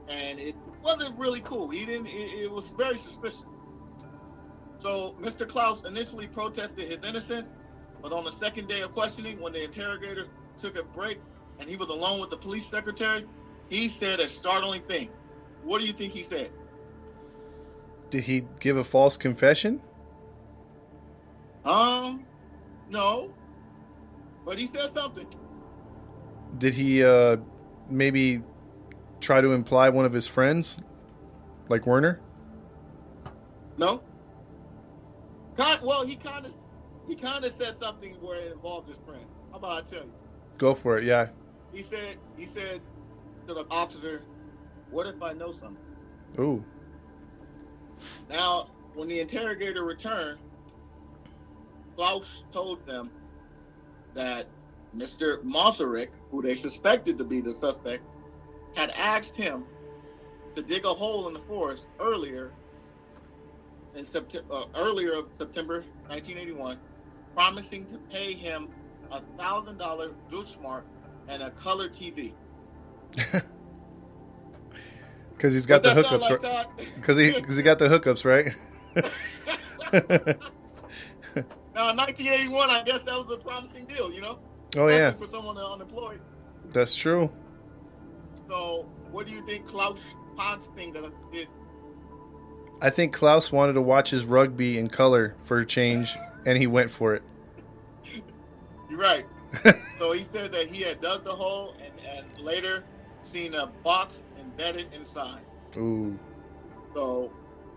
and 0.10 0.38
it 0.38 0.54
wasn't 0.84 1.18
really 1.18 1.40
cool. 1.40 1.70
He 1.70 1.86
didn't. 1.86 2.08
It, 2.08 2.42
it 2.44 2.52
was 2.52 2.66
very 2.78 3.00
suspicious. 3.00 3.46
So 4.82 5.16
Mr. 5.22 5.48
Klaus 5.48 5.86
initially 5.86 6.28
protested 6.28 6.92
his 6.92 7.02
innocence, 7.06 7.48
but 8.02 8.12
on 8.12 8.26
the 8.26 8.34
second 8.34 8.68
day 8.68 8.82
of 8.82 8.92
questioning, 8.92 9.40
when 9.40 9.54
the 9.54 9.64
interrogator 9.64 10.28
took 10.60 10.76
a 10.76 10.84
break 10.84 11.20
and 11.58 11.70
he 11.70 11.78
was 11.78 11.88
alone 11.88 12.20
with 12.20 12.32
the 12.32 12.38
police 12.38 12.68
secretary, 12.68 13.26
he 13.70 13.88
said 13.88 14.20
a 14.20 14.28
startling 14.28 14.82
thing. 14.90 15.10
What 15.64 15.80
do 15.80 15.88
you 15.88 15.94
think 15.94 16.12
he 16.12 16.24
said? 16.24 16.52
Did 18.10 18.26
he 18.26 18.44
give 18.60 18.76
a 18.76 18.84
false 18.84 19.16
confession? 19.16 19.82
Um, 21.64 22.26
no. 22.90 23.30
But 24.44 24.60
he 24.60 24.68
said 24.68 24.92
something. 24.92 25.28
Did 26.58 26.74
he 26.74 27.04
uh, 27.04 27.38
maybe 27.90 28.42
try 29.20 29.42
to 29.42 29.54
imply 29.54 29.90
one 29.90 30.06
of 30.06 30.14
his 30.14 30.28
friends, 30.28 30.78
like 31.70 31.86
Werner? 31.88 32.20
No. 33.78 34.02
Kind, 35.58 35.82
well, 35.84 36.06
he 36.06 36.16
kind 36.16 36.46
of 36.46 36.54
he 37.08 37.16
kind 37.16 37.44
of 37.44 37.54
said 37.58 37.78
something 37.80 38.14
where 38.22 38.40
it 38.40 38.52
involved 38.52 38.88
his 38.90 38.98
friend. 39.06 39.26
How 39.52 39.58
about 39.58 39.86
I 39.86 39.90
tell 39.90 40.04
you? 40.04 40.14
Go 40.58 40.76
for 40.76 40.98
it. 40.98 41.04
Yeah. 41.04 41.28
He 41.74 41.84
said 41.84 42.18
he 42.38 42.48
said 42.54 42.82
to 43.48 43.54
the 43.54 43.66
officer, 43.70 44.22
"What 44.90 45.08
if 45.08 45.22
I 45.22 45.34
know 45.34 45.54
something?" 45.54 45.78
Ooh. 46.40 46.64
Now, 48.30 48.70
when 48.94 49.08
the 49.08 49.20
interrogator 49.20 49.84
returned, 49.84 50.40
Klaus 51.96 52.44
told 52.52 52.86
them 52.86 53.12
that 54.14 54.48
Mr. 54.96 55.42
Masaryk, 55.44 56.10
who 56.32 56.42
they 56.42 56.56
suspected 56.56 57.18
to 57.18 57.24
be 57.24 57.42
the 57.42 57.54
suspect, 57.60 58.04
had 58.76 58.90
asked 58.92 59.36
him 59.36 59.66
to 60.56 60.62
dig 60.62 60.86
a 60.86 60.94
hole 60.94 61.28
in 61.28 61.34
the 61.34 61.42
forest 61.42 61.86
earlier 62.00 62.52
in 63.96 64.08
September, 64.08 64.54
uh, 64.54 64.66
earlier 64.76 65.14
of 65.14 65.28
September 65.38 65.84
1981, 66.08 66.78
promising 67.36 67.86
to 67.88 67.98
pay 68.10 68.34
him 68.34 68.70
a 69.12 69.22
thousand 69.38 69.78
dollar 69.78 70.12
Deutschmark 70.32 70.84
and 71.28 71.44
a 71.44 71.52
color 71.52 71.90
TV. 71.90 72.32
Because 75.36 75.54
he's 75.54 75.66
got 75.66 75.84
the 75.84 75.94
Does 75.94 76.04
that 76.04 76.22
hookups. 76.22 76.22
like 76.22 76.44
right? 76.44 76.66
Because 76.96 77.18
he, 77.18 77.34
cause 77.42 77.58
he 77.58 77.64
got 77.64 77.80
the 77.80 77.90
hookups, 77.90 78.24
right? 78.26 78.56
Now, 81.74 81.92
in 81.92 81.98
1981, 81.98 82.70
I 82.70 82.84
guess 82.84 83.00
that 83.06 83.16
was 83.16 83.28
a 83.32 83.38
promising 83.38 83.86
deal, 83.86 84.12
you 84.12 84.20
know? 84.22 84.40
Oh 84.78 84.88
yeah, 84.88 85.12
For 85.14 85.28
someone 85.30 85.56
that's 85.56 85.68
unemployed. 85.68 86.22
that's 86.72 86.96
true. 86.96 87.32
So, 88.48 88.86
what 89.12 89.26
do 89.28 89.32
you 89.32 89.46
think 89.46 89.68
Klaus 89.68 90.00
Ponsfinger 90.38 91.12
did? 91.32 91.48
I 92.82 92.90
think 92.90 93.14
Klaus 93.14 93.52
wanted 93.52 93.74
to 93.74 93.82
watch 93.82 94.10
his 94.10 94.26
rugby 94.26 94.78
in 94.78 94.90
color 94.90 95.36
for 95.40 95.60
a 95.60 95.66
change, 95.66 96.16
and 96.46 96.58
he 96.58 96.68
went 96.68 96.90
for 96.92 97.14
it. 97.16 97.24
You're 98.90 99.00
right. 99.00 99.26
so 100.00 100.14
he 100.14 100.26
said 100.32 100.52
that 100.54 100.68
he 100.68 100.82
had 100.82 101.02
dug 101.02 101.24
the 101.24 101.32
hole 101.36 101.76
and, 101.84 101.94
and 102.06 102.44
later 102.44 102.84
seen 103.26 103.54
a 103.54 103.68
box 103.84 104.24
embedded 104.40 104.92
inside. 104.94 105.42
Ooh. 105.78 106.18
So 106.94 107.32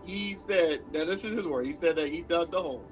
he 0.05 0.37
said 0.47 0.81
that 0.93 1.05
this 1.05 1.23
is 1.23 1.35
his 1.37 1.45
word. 1.45 1.65
He 1.67 1.73
said 1.73 1.95
that 1.97 2.09
he 2.09 2.21
dug 2.21 2.51
the 2.51 2.61
hole. 2.61 2.83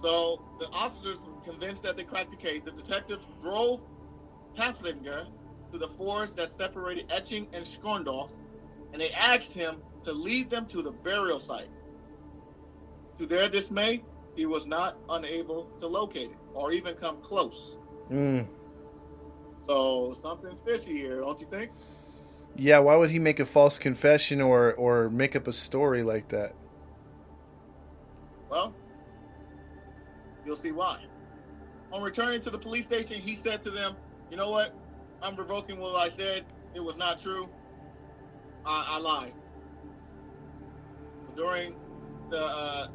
So 0.00 0.42
the 0.60 0.66
officers 0.66 1.18
convinced 1.46 1.82
that 1.82 1.96
they 1.96 2.04
cracked 2.04 2.30
the 2.30 2.36
case. 2.36 2.62
The 2.64 2.72
detectives 2.72 3.24
drove 3.42 3.80
Pfaffinger 4.56 5.26
to 5.72 5.76
to 5.78 5.86
the 5.86 5.92
forest 5.94 6.36
that 6.36 6.52
separated 6.56 7.08
Eching 7.08 7.46
and 7.52 7.66
Schondorf, 7.66 8.30
and 8.92 9.00
they 9.00 9.10
asked 9.10 9.52
him 9.52 9.82
to 10.04 10.12
lead 10.12 10.50
them 10.50 10.66
to 10.66 10.82
the 10.82 10.90
burial 10.90 11.40
site. 11.40 11.68
To 13.18 13.26
their 13.26 13.48
dismay, 13.48 14.02
he 14.34 14.46
was 14.46 14.66
not 14.66 14.96
unable 15.08 15.64
to 15.80 15.86
locate 15.86 16.30
it 16.30 16.36
or 16.54 16.72
even 16.72 16.94
come 16.94 17.18
close. 17.22 17.76
Mm. 18.10 18.46
So 19.66 20.16
something's 20.22 20.60
fishy 20.60 20.92
here, 20.92 21.20
don't 21.20 21.40
you 21.40 21.46
think? 21.50 21.70
Yeah, 22.54 22.78
why 22.78 22.96
would 22.96 23.10
he 23.10 23.18
make 23.18 23.40
a 23.40 23.46
false 23.46 23.78
confession 23.78 24.40
or 24.40 24.72
or 24.74 25.10
make 25.10 25.36
up 25.36 25.46
a 25.46 25.52
story 25.52 26.02
like 26.02 26.28
that? 26.28 26.54
Well, 28.48 28.74
you'll 30.44 30.56
see 30.56 30.70
why. 30.70 31.04
On 31.92 32.02
returning 32.02 32.42
to 32.42 32.50
the 32.50 32.58
police 32.58 32.86
station, 32.86 33.20
he 33.20 33.36
said 33.36 33.62
to 33.64 33.70
them, 33.70 33.96
"You 34.30 34.36
know 34.36 34.50
what? 34.50 34.76
I'm 35.22 35.36
revoking 35.36 35.78
what 35.78 35.96
I 35.96 36.10
said. 36.10 36.46
It 36.74 36.80
was 36.80 36.96
not 36.96 37.20
true. 37.20 37.50
I, 38.66 38.86
I 38.90 38.98
lied." 38.98 39.34
During 41.36 41.76
the 42.30 42.40
uh, 42.40 42.88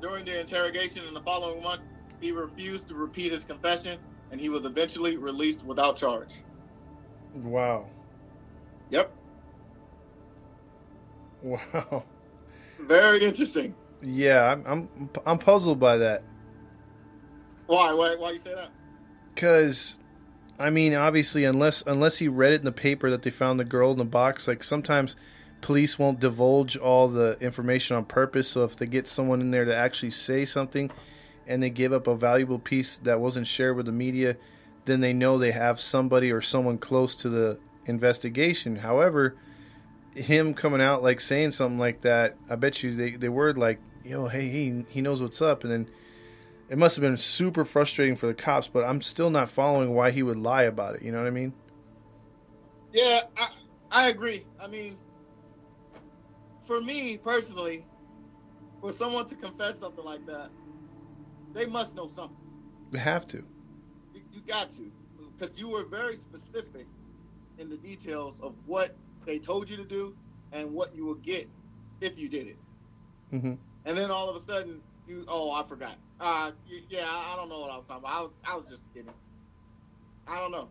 during 0.00 0.24
the 0.24 0.40
interrogation 0.40 1.04
in 1.06 1.14
the 1.14 1.22
following 1.22 1.62
month, 1.62 1.82
he 2.20 2.32
refused 2.32 2.88
to 2.88 2.94
repeat 2.94 3.32
his 3.32 3.44
confession, 3.44 4.00
and 4.30 4.40
he 4.40 4.48
was 4.48 4.64
eventually 4.64 5.16
released 5.16 5.64
without 5.64 5.96
charge. 5.98 6.44
Wow. 7.34 7.90
Yep, 8.90 9.12
Wow. 11.42 12.04
very 12.80 13.24
interesting. 13.24 13.76
Yeah, 14.02 14.52
I'm 14.52 14.64
I'm 14.66 15.10
I'm 15.26 15.38
puzzled 15.38 15.80
by 15.80 15.98
that. 15.98 16.24
Why? 17.68 17.92
Why? 17.92 18.16
Why 18.16 18.32
you 18.32 18.40
say 18.42 18.54
that? 18.54 18.70
Cause, 19.36 19.98
I 20.58 20.70
mean, 20.70 20.94
obviously, 20.94 21.44
unless 21.44 21.82
unless 21.86 22.16
he 22.18 22.26
read 22.26 22.52
it 22.52 22.60
in 22.60 22.64
the 22.64 22.72
paper 22.72 23.10
that 23.10 23.22
they 23.22 23.30
found 23.30 23.60
the 23.60 23.64
girl 23.64 23.92
in 23.92 23.98
the 23.98 24.04
box, 24.04 24.48
like 24.48 24.64
sometimes 24.64 25.14
police 25.60 25.98
won't 25.98 26.18
divulge 26.18 26.76
all 26.76 27.08
the 27.08 27.36
information 27.40 27.96
on 27.96 28.06
purpose. 28.06 28.48
So 28.48 28.64
if 28.64 28.74
they 28.74 28.86
get 28.86 29.06
someone 29.06 29.40
in 29.40 29.50
there 29.50 29.66
to 29.66 29.74
actually 29.74 30.10
say 30.10 30.44
something, 30.46 30.90
and 31.46 31.62
they 31.62 31.70
give 31.70 31.92
up 31.92 32.06
a 32.06 32.16
valuable 32.16 32.58
piece 32.58 32.96
that 32.96 33.20
wasn't 33.20 33.46
shared 33.46 33.76
with 33.76 33.86
the 33.86 33.92
media, 33.92 34.36
then 34.86 35.00
they 35.00 35.12
know 35.12 35.36
they 35.36 35.52
have 35.52 35.80
somebody 35.80 36.32
or 36.32 36.40
someone 36.40 36.78
close 36.78 37.14
to 37.16 37.28
the 37.28 37.58
investigation. 37.84 38.76
However, 38.76 39.36
him 40.14 40.54
coming 40.54 40.80
out 40.80 41.02
like 41.02 41.20
saying 41.20 41.50
something 41.50 41.78
like 41.78 42.00
that, 42.00 42.36
I 42.48 42.56
bet 42.56 42.82
you 42.82 42.96
they 42.96 43.10
they 43.10 43.28
were 43.28 43.52
like, 43.52 43.78
yo, 44.04 44.28
hey, 44.28 44.48
he 44.48 44.84
he 44.88 45.02
knows 45.02 45.20
what's 45.20 45.42
up, 45.42 45.64
and 45.64 45.70
then 45.70 45.90
it 46.68 46.76
must 46.76 46.96
have 46.96 47.02
been 47.02 47.16
super 47.16 47.64
frustrating 47.64 48.16
for 48.16 48.26
the 48.26 48.34
cops, 48.34 48.68
but 48.68 48.84
I'm 48.84 49.00
still 49.00 49.30
not 49.30 49.48
following 49.48 49.94
why 49.94 50.10
he 50.10 50.22
would 50.22 50.36
lie 50.38 50.64
about 50.64 50.96
it. 50.96 51.02
You 51.02 51.12
know 51.12 51.18
what 51.18 51.26
I 51.26 51.30
mean? 51.30 51.52
Yeah, 52.92 53.20
I, 53.36 53.48
I 53.90 54.08
agree. 54.08 54.44
I 54.60 54.66
mean, 54.66 54.98
for 56.66 56.80
me 56.80 57.16
personally, 57.16 57.86
for 58.80 58.92
someone 58.92 59.28
to 59.28 59.34
confess 59.34 59.74
something 59.80 60.04
like 60.04 60.24
that, 60.26 60.50
they 61.54 61.66
must 61.66 61.94
know 61.94 62.10
something. 62.14 62.36
They 62.90 62.98
have 62.98 63.26
to. 63.28 63.44
You, 64.14 64.20
you 64.32 64.40
got 64.46 64.70
to, 64.76 64.90
because 65.38 65.56
you 65.58 65.68
were 65.68 65.84
very 65.84 66.18
specific 66.30 66.86
in 67.58 67.70
the 67.70 67.76
details 67.76 68.34
of 68.42 68.54
what 68.66 68.94
they 69.26 69.38
told 69.38 69.68
you 69.68 69.76
to 69.76 69.84
do 69.84 70.14
and 70.52 70.72
what 70.72 70.94
you 70.94 71.06
would 71.06 71.22
get 71.22 71.48
if 72.00 72.18
you 72.18 72.28
did 72.28 72.48
it. 72.48 72.56
hmm 73.30 73.54
And 73.84 73.96
then 73.96 74.10
all 74.10 74.28
of 74.28 74.42
a 74.42 74.46
sudden, 74.46 74.80
you 75.06 75.24
oh 75.28 75.50
I 75.50 75.66
forgot. 75.66 75.96
Uh, 76.20 76.50
yeah, 76.88 77.06
I 77.08 77.34
don't 77.36 77.48
know 77.48 77.60
what 77.60 77.70
I 77.70 77.76
was 77.76 77.84
talking 77.86 78.04
about. 78.04 78.12
I 78.12 78.22
was, 78.22 78.30
I 78.44 78.56
was 78.56 78.64
just 78.68 78.82
kidding. 78.92 79.12
I 80.26 80.38
don't 80.40 80.50
know. 80.50 80.68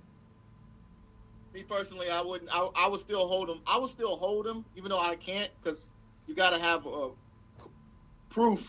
Me 1.54 1.64
personally, 1.64 2.10
I 2.10 2.22
wouldn't. 2.22 2.50
I, 2.54 2.70
I 2.76 2.88
would 2.88 3.00
still 3.00 3.28
hold 3.28 3.50
him. 3.50 3.62
I 3.66 3.78
would 3.78 3.92
still 3.92 4.18
hold 4.18 4.46
him, 4.46 4.66
even 4.76 4.90
though 4.90 5.00
I 5.00 5.16
can't, 5.16 5.50
because 5.64 5.80
you 6.28 6.36
got 6.36 6.50
to 6.50 6.60
have 6.60 6.86
uh, 6.86 7.10
proof 8.30 8.60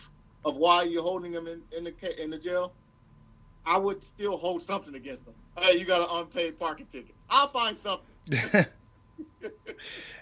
of 0.45 0.57
why 0.57 0.85
you're 0.85 1.03
holding 1.03 1.33
him 1.33 1.49
in, 1.49 1.61
in 1.77 1.85
the 1.85 2.23
in 2.23 2.31
the 2.31 2.39
jail. 2.39 2.73
I 3.67 3.77
would 3.77 4.03
still 4.03 4.39
hold 4.39 4.65
something 4.67 4.95
against 4.95 5.27
him. 5.27 5.35
Hey, 5.59 5.77
you 5.79 5.85
got 5.85 6.01
an 6.01 6.09
unpaid 6.11 6.59
parking 6.59 6.87
ticket. 6.91 7.15
I'll 7.29 7.51
find 7.51 7.77
something. 7.83 8.07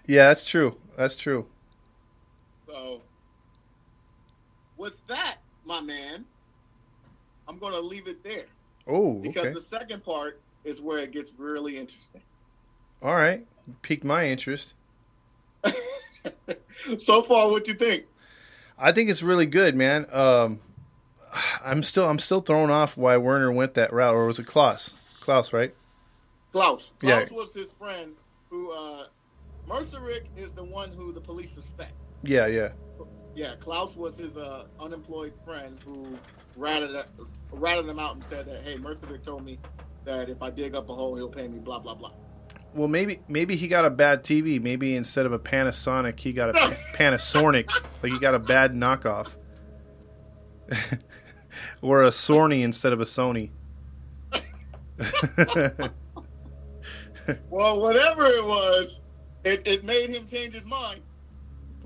yeah, 0.07 0.29
that's 0.29 0.45
true. 0.45 0.77
That's 0.97 1.15
true. 1.15 1.47
So, 2.67 3.03
with 4.77 4.95
that, 5.07 5.37
my 5.65 5.81
man, 5.81 6.25
I'm 7.49 7.59
going 7.59 7.73
to 7.73 7.81
leave 7.81 8.09
it 8.09 8.23
there 8.23 8.47
Oh, 8.87 9.15
because 9.15 9.45
okay. 9.47 9.53
the 9.55 9.61
second 9.61 10.05
part 10.05 10.41
is 10.65 10.81
where 10.81 10.99
it 10.99 11.13
gets 11.13 11.31
really 11.39 11.79
interesting. 11.79 12.23
All 13.03 13.15
right. 13.15 13.47
Piqued 13.83 14.05
my 14.05 14.27
interest. 14.29 14.75
so 17.05 17.23
far, 17.23 17.51
what 17.51 17.65
do 17.65 17.73
you 17.73 17.79
think? 17.79 18.05
I 18.79 18.93
think 18.93 19.11
it's 19.11 19.23
really 19.23 19.47
good, 19.47 19.75
man. 19.75 20.07
Um, 20.13 20.61
I'm 21.65 21.83
still 21.83 22.09
I'm 22.09 22.19
still 22.19 22.41
thrown 22.41 22.71
off 22.71 22.97
why 22.97 23.17
Werner 23.17 23.51
went 23.53 23.75
that 23.75 23.93
route, 23.93 24.15
or 24.15 24.27
was 24.27 24.39
it 24.39 24.47
Klaus? 24.47 24.95
Klaus, 25.21 25.53
right? 25.53 25.75
Klaus. 26.53 26.83
Yeah. 27.03 27.27
Was 27.31 27.51
his 27.55 27.67
friend 27.79 28.13
who, 28.49 28.71
uh, 28.73 29.07
Mercerick 29.69 30.25
is 30.37 30.51
the 30.55 30.65
one 30.65 30.91
who 30.93 31.13
the 31.13 31.21
police 31.21 31.51
suspect. 31.55 31.93
Yeah, 32.23 32.47
yeah. 32.47 32.71
Yeah, 33.35 33.55
Klaus 33.61 33.95
was 33.97 34.15
his 34.17 34.35
uh, 34.37 34.65
unemployed 34.81 35.35
friend 35.45 35.79
who 35.85 36.17
ratted, 36.57 36.91
ratted 37.53 37.87
him 37.89 37.99
out 37.99 38.17
and 38.17 38.25
said 38.29 38.47
that, 38.47 38.63
hey, 38.63 38.77
Mercerick 38.77 39.25
told 39.25 39.45
me 39.45 39.59
that 40.05 40.29
if 40.29 40.43
I 40.43 40.51
dig 40.51 40.75
up 40.75 40.89
a 40.89 40.95
hole, 40.95 41.17
he'll 41.17 41.29
pay 41.29 41.47
me, 41.49 41.59
blah, 41.59 41.79
blah, 41.79 41.95
blah. 41.95 42.13
Well, 42.75 42.89
maybe 42.89 43.21
maybe 43.27 43.57
he 43.57 43.69
got 43.69 43.87
a 43.87 43.91
bad 43.91 44.23
TV. 44.23 44.61
Maybe 44.61 44.97
instead 44.97 45.25
of 45.25 45.33
a 45.33 45.39
Panasonic, 45.39 46.21
he 46.21 46.35
got 46.35 46.51
a 46.51 46.53
pa- 46.53 46.75
Panasonic. 46.93 47.71
Like 48.03 48.13
he 48.13 48.19
got 48.19 48.35
a 48.35 48.39
bad 48.39 48.75
knockoff, 48.75 49.29
or 51.81 52.03
a 52.03 52.11
Sony 52.11 52.63
instead 52.63 52.93
of 52.93 53.01
a 53.01 53.05
Sony. 53.05 53.51
Well, 57.51 57.81
whatever 57.81 58.27
it 58.27 58.45
was, 58.45 59.01
it, 59.45 59.67
it 59.67 59.85
made 59.85 60.11
him 60.11 60.29
change 60.29 60.55
his 60.55 60.65
mind. 60.65 61.01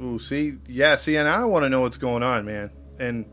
Ooh, 0.02 0.18
see, 0.18 0.56
yeah, 0.66 0.96
see, 0.96 1.16
and 1.16 1.28
I 1.28 1.44
want 1.44 1.64
to 1.64 1.68
know 1.68 1.80
what's 1.80 1.96
going 1.96 2.22
on, 2.22 2.44
man, 2.44 2.70
and 2.98 3.24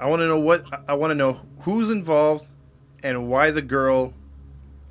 I 0.00 0.06
want 0.06 0.20
to 0.20 0.26
know 0.26 0.38
what 0.38 0.64
I 0.88 0.94
want 0.94 1.10
to 1.12 1.14
know 1.14 1.40
who's 1.60 1.90
involved 1.90 2.46
and 3.02 3.28
why 3.28 3.50
the 3.50 3.62
girl 3.62 4.12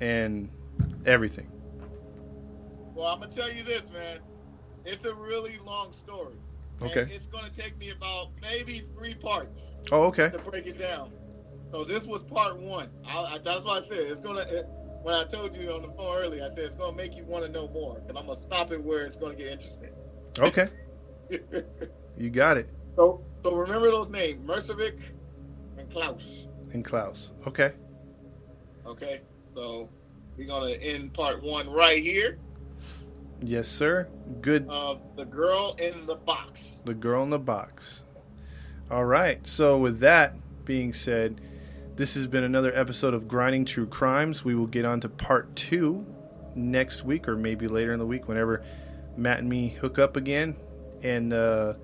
and 0.00 0.48
everything. 1.06 1.50
Well, 2.94 3.06
I'm 3.06 3.20
gonna 3.20 3.32
tell 3.34 3.52
you 3.52 3.62
this, 3.64 3.82
man. 3.92 4.18
It's 4.84 5.04
a 5.04 5.14
really 5.14 5.58
long 5.64 5.92
story. 6.04 6.34
and 6.80 6.90
Okay. 6.90 7.12
it's 7.14 7.26
gonna 7.26 7.50
take 7.56 7.76
me 7.78 7.90
about 7.90 8.28
maybe 8.40 8.84
three 8.96 9.14
parts 9.14 9.60
Oh, 9.92 10.04
okay. 10.04 10.30
to 10.30 10.38
break 10.38 10.66
it 10.66 10.78
down. 10.78 11.10
So 11.70 11.84
this 11.84 12.04
was 12.04 12.22
part 12.24 12.56
one. 12.56 12.88
I, 13.06 13.18
I, 13.18 13.38
that's 13.44 13.64
what 13.64 13.84
I 13.84 13.88
said. 13.88 13.98
It's 13.98 14.20
gonna. 14.20 14.42
It, 14.42 14.66
when 15.02 15.14
I 15.14 15.24
told 15.24 15.54
you 15.54 15.70
on 15.72 15.82
the 15.82 15.88
phone 15.88 16.16
earlier, 16.16 16.44
I 16.44 16.48
said 16.54 16.58
it's 16.60 16.74
gonna 16.78 16.96
make 16.96 17.14
you 17.14 17.24
want 17.24 17.44
to 17.44 17.50
know 17.50 17.68
more, 17.68 18.00
and 18.08 18.16
I'm 18.16 18.26
gonna 18.26 18.40
stop 18.40 18.72
it 18.72 18.82
where 18.82 19.04
it's 19.04 19.16
gonna 19.16 19.34
get 19.34 19.48
interesting. 19.48 19.90
Okay, 20.38 20.68
you 22.16 22.30
got 22.30 22.56
it. 22.56 22.68
So, 22.96 23.22
so 23.42 23.54
remember 23.54 23.90
those 23.90 24.10
names: 24.10 24.46
Mercevic 24.46 24.98
and 25.78 25.90
Klaus. 25.90 26.46
And 26.72 26.84
Klaus. 26.84 27.32
Okay. 27.46 27.72
Okay. 28.86 29.20
So 29.54 29.88
we're 30.36 30.46
gonna 30.46 30.72
end 30.72 31.14
part 31.14 31.42
one 31.42 31.70
right 31.70 32.02
here. 32.02 32.38
Yes, 33.42 33.68
sir. 33.68 34.08
Good. 34.40 34.66
Of 34.68 35.00
the 35.16 35.24
girl 35.24 35.76
in 35.78 36.06
the 36.06 36.14
box. 36.14 36.80
The 36.84 36.94
girl 36.94 37.22
in 37.22 37.30
the 37.30 37.38
box. 37.38 38.04
All 38.90 39.04
right. 39.04 39.46
So, 39.46 39.78
with 39.78 40.00
that 40.00 40.34
being 40.64 40.92
said, 40.92 41.40
this 41.96 42.14
has 42.14 42.26
been 42.26 42.44
another 42.44 42.74
episode 42.74 43.14
of 43.14 43.28
Grinding 43.28 43.64
True 43.64 43.86
Crimes. 43.86 44.44
We 44.44 44.54
will 44.54 44.66
get 44.66 44.84
on 44.84 45.00
to 45.00 45.08
part 45.08 45.54
two 45.56 46.06
next 46.54 47.04
week 47.04 47.28
or 47.28 47.36
maybe 47.36 47.68
later 47.68 47.92
in 47.92 47.98
the 47.98 48.06
week 48.06 48.28
whenever 48.28 48.62
Matt 49.16 49.40
and 49.40 49.48
me 49.48 49.68
hook 49.68 49.98
up 49.98 50.16
again. 50.16 50.56
And 51.02 51.32
uh, 51.32 51.74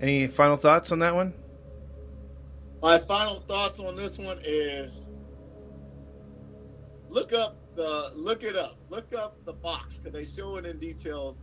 any 0.00 0.26
final 0.26 0.56
thoughts 0.56 0.92
on 0.92 0.98
that 1.00 1.14
one? 1.14 1.34
My 2.82 2.98
final 2.98 3.40
thoughts 3.40 3.78
on 3.78 3.96
this 3.96 4.16
one 4.18 4.40
is 4.44 4.92
look 7.08 7.32
up 7.32 7.56
the 7.76 8.12
look 8.14 8.42
it 8.42 8.56
up. 8.56 8.78
Look 8.88 9.12
up 9.12 9.36
the 9.44 9.52
box 9.52 9.96
because 9.96 10.12
they 10.12 10.24
show 10.24 10.56
it 10.56 10.64
in 10.66 10.78
details 10.78 11.36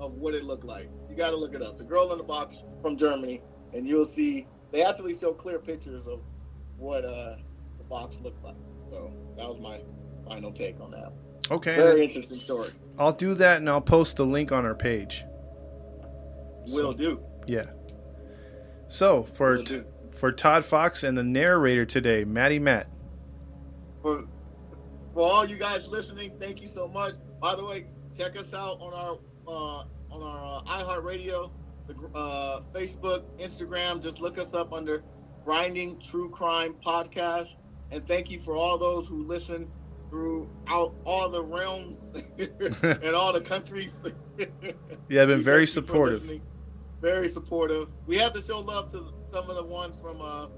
of 0.00 0.12
what 0.14 0.34
it 0.34 0.44
looked 0.44 0.64
like. 0.64 0.88
You 1.08 1.16
got 1.16 1.30
to 1.30 1.36
look 1.36 1.54
it 1.54 1.62
up. 1.62 1.78
The 1.78 1.84
girl 1.84 2.10
in 2.12 2.18
the 2.18 2.24
box 2.24 2.56
from 2.82 2.96
Germany, 2.96 3.40
and 3.72 3.86
you'll 3.86 4.08
see 4.14 4.46
they 4.72 4.82
actually 4.82 5.18
show 5.18 5.32
clear 5.32 5.58
pictures 5.58 6.06
of 6.06 6.20
what 6.76 7.04
uh, 7.04 7.36
the 7.78 7.84
box 7.84 8.16
looked 8.22 8.42
like. 8.44 8.56
So 8.90 9.12
that 9.36 9.46
was 9.46 9.60
my 9.60 9.80
final 10.28 10.52
take 10.52 10.80
on 10.80 10.90
that. 10.92 11.12
Okay. 11.50 11.76
Very 11.76 12.04
interesting 12.04 12.40
story. 12.40 12.70
I'll 12.98 13.12
do 13.12 13.34
that 13.34 13.58
and 13.58 13.68
I'll 13.68 13.80
post 13.80 14.16
the 14.16 14.24
link 14.26 14.52
on 14.52 14.64
our 14.64 14.74
page. 14.74 15.24
Will 16.66 16.92
So- 16.92 16.94
do. 16.94 17.20
Yeah. 17.46 17.66
So, 18.90 19.22
for, 19.22 19.62
do. 19.62 19.84
for 20.16 20.32
Todd 20.32 20.64
Fox 20.64 21.04
and 21.04 21.16
the 21.16 21.22
narrator 21.22 21.86
today, 21.86 22.24
Maddie 22.24 22.58
Matt. 22.58 22.88
For 24.02 24.24
for 25.14 25.22
all 25.22 25.48
you 25.48 25.56
guys 25.56 25.86
listening, 25.86 26.32
thank 26.40 26.60
you 26.60 26.68
so 26.68 26.88
much. 26.88 27.14
By 27.40 27.54
the 27.54 27.64
way, 27.64 27.86
check 28.18 28.36
us 28.36 28.52
out 28.52 28.78
on 28.80 28.92
our 28.92 29.18
uh, 29.46 29.84
on 30.12 30.22
our 30.22 30.62
uh, 30.66 30.84
iHeartRadio, 30.84 31.50
uh, 32.14 32.60
Facebook, 32.74 33.22
Instagram. 33.40 34.02
Just 34.02 34.20
look 34.20 34.38
us 34.38 34.54
up 34.54 34.72
under 34.72 35.02
Grinding 35.44 36.00
True 36.00 36.28
Crime 36.28 36.74
Podcast. 36.84 37.54
And 37.92 38.06
thank 38.08 38.28
you 38.28 38.40
for 38.44 38.56
all 38.56 38.76
those 38.76 39.06
who 39.08 39.24
listen 39.24 39.70
throughout 40.10 40.94
all 41.04 41.30
the 41.30 41.42
realms 41.42 41.98
and 42.82 43.14
all 43.14 43.32
the 43.32 43.40
countries. 43.40 43.92
yeah, 45.08 45.22
I've 45.22 45.28
been 45.28 45.42
very 45.44 45.66
supportive. 45.66 46.40
Very 47.00 47.30
supportive. 47.30 47.88
We 48.06 48.18
have 48.18 48.34
to 48.34 48.42
show 48.42 48.58
love 48.58 48.92
to 48.92 49.12
some 49.32 49.48
of 49.48 49.56
the 49.56 49.64
ones 49.64 49.94
from 50.02 50.20
uh, 50.20 50.48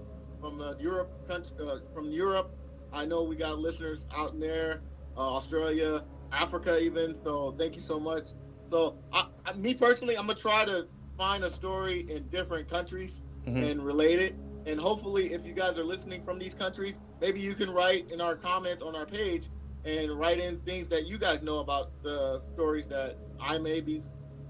from 0.40 0.60
uh, 0.60 0.74
Europe, 0.78 1.10
country, 1.28 1.50
uh, 1.60 1.78
from 1.94 2.10
Europe. 2.10 2.50
I 2.92 3.04
know 3.04 3.22
we 3.22 3.36
got 3.36 3.58
listeners 3.58 4.00
out 4.14 4.34
in 4.34 4.40
there, 4.40 4.80
uh, 5.16 5.20
Australia, 5.20 6.02
Africa, 6.32 6.78
even. 6.78 7.16
So 7.22 7.54
thank 7.58 7.76
you 7.76 7.82
so 7.86 8.00
much. 8.00 8.24
So, 8.70 8.96
I, 9.12 9.28
I, 9.44 9.52
me 9.52 9.74
personally, 9.74 10.16
I'm 10.16 10.26
gonna 10.26 10.38
try 10.38 10.64
to 10.64 10.86
find 11.16 11.44
a 11.44 11.52
story 11.52 12.06
in 12.10 12.26
different 12.28 12.68
countries 12.68 13.22
mm-hmm. 13.46 13.62
and 13.62 13.84
relate 13.84 14.18
it. 14.18 14.34
And 14.66 14.80
hopefully, 14.80 15.32
if 15.32 15.44
you 15.44 15.52
guys 15.52 15.76
are 15.78 15.84
listening 15.84 16.24
from 16.24 16.38
these 16.38 16.54
countries, 16.54 16.96
maybe 17.20 17.40
you 17.40 17.54
can 17.54 17.70
write 17.70 18.10
in 18.10 18.20
our 18.20 18.36
comments 18.36 18.82
on 18.82 18.96
our 18.96 19.06
page 19.06 19.48
and 19.84 20.18
write 20.18 20.38
in 20.38 20.58
things 20.60 20.88
that 20.90 21.06
you 21.06 21.18
guys 21.18 21.42
know 21.42 21.58
about 21.58 21.90
the 22.02 22.40
stories 22.54 22.86
that 22.88 23.16
I 23.40 23.58
may 23.58 23.80
be 23.80 24.02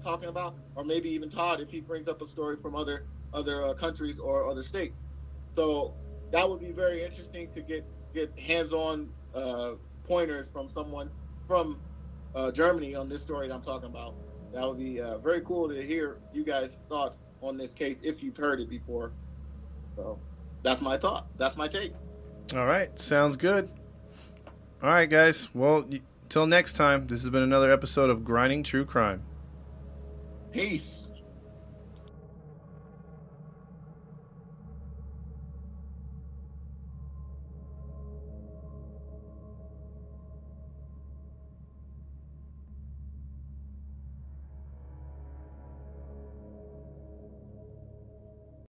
talking 0.03 0.29
about, 0.29 0.55
or 0.75 0.83
maybe 0.83 1.09
even 1.09 1.29
Todd 1.29 1.61
if 1.61 1.69
he 1.69 1.79
brings 1.79 2.07
up 2.07 2.21
a 2.21 2.27
story 2.27 2.57
from 2.61 2.75
other 2.75 3.05
other 3.33 3.63
uh, 3.63 3.73
countries 3.73 4.19
or 4.19 4.47
other 4.47 4.63
states. 4.63 4.99
So 5.55 5.93
that 6.31 6.47
would 6.47 6.59
be 6.59 6.71
very 6.71 7.03
interesting 7.03 7.51
to 7.51 7.61
get 7.61 7.85
get 8.13 8.37
hands-on 8.37 9.09
uh, 9.33 9.71
pointers 10.05 10.47
from 10.53 10.69
someone 10.73 11.09
from 11.47 11.79
uh, 12.35 12.51
Germany 12.51 12.95
on 12.95 13.09
this 13.09 13.21
story 13.21 13.47
that 13.47 13.53
I'm 13.53 13.63
talking 13.63 13.89
about. 13.89 14.15
That 14.53 14.67
would 14.67 14.77
be 14.77 15.01
uh, 15.01 15.17
very 15.17 15.41
cool 15.41 15.67
to 15.69 15.81
hear 15.81 16.17
you 16.31 16.43
guys' 16.43 16.77
thoughts 16.89 17.17
on 17.41 17.57
this 17.57 17.73
case 17.73 17.97
if 18.03 18.21
you've 18.21 18.37
heard 18.37 18.59
it 18.59 18.69
before. 18.69 19.11
So 19.95 20.19
that's 20.61 20.81
my 20.81 20.97
thought. 20.97 21.27
That's 21.37 21.57
my 21.57 21.67
take. 21.67 21.93
All 22.55 22.65
right, 22.65 22.97
sounds 22.99 23.35
good. 23.35 23.69
All 24.81 24.89
right, 24.89 25.09
guys. 25.09 25.49
Well, 25.53 25.85
till 26.29 26.47
next 26.47 26.73
time. 26.73 27.05
This 27.07 27.21
has 27.21 27.29
been 27.29 27.43
another 27.43 27.71
episode 27.71 28.09
of 28.09 28.25
Grinding 28.25 28.63
True 28.63 28.85
Crime. 28.85 29.21
Peace. 30.53 31.12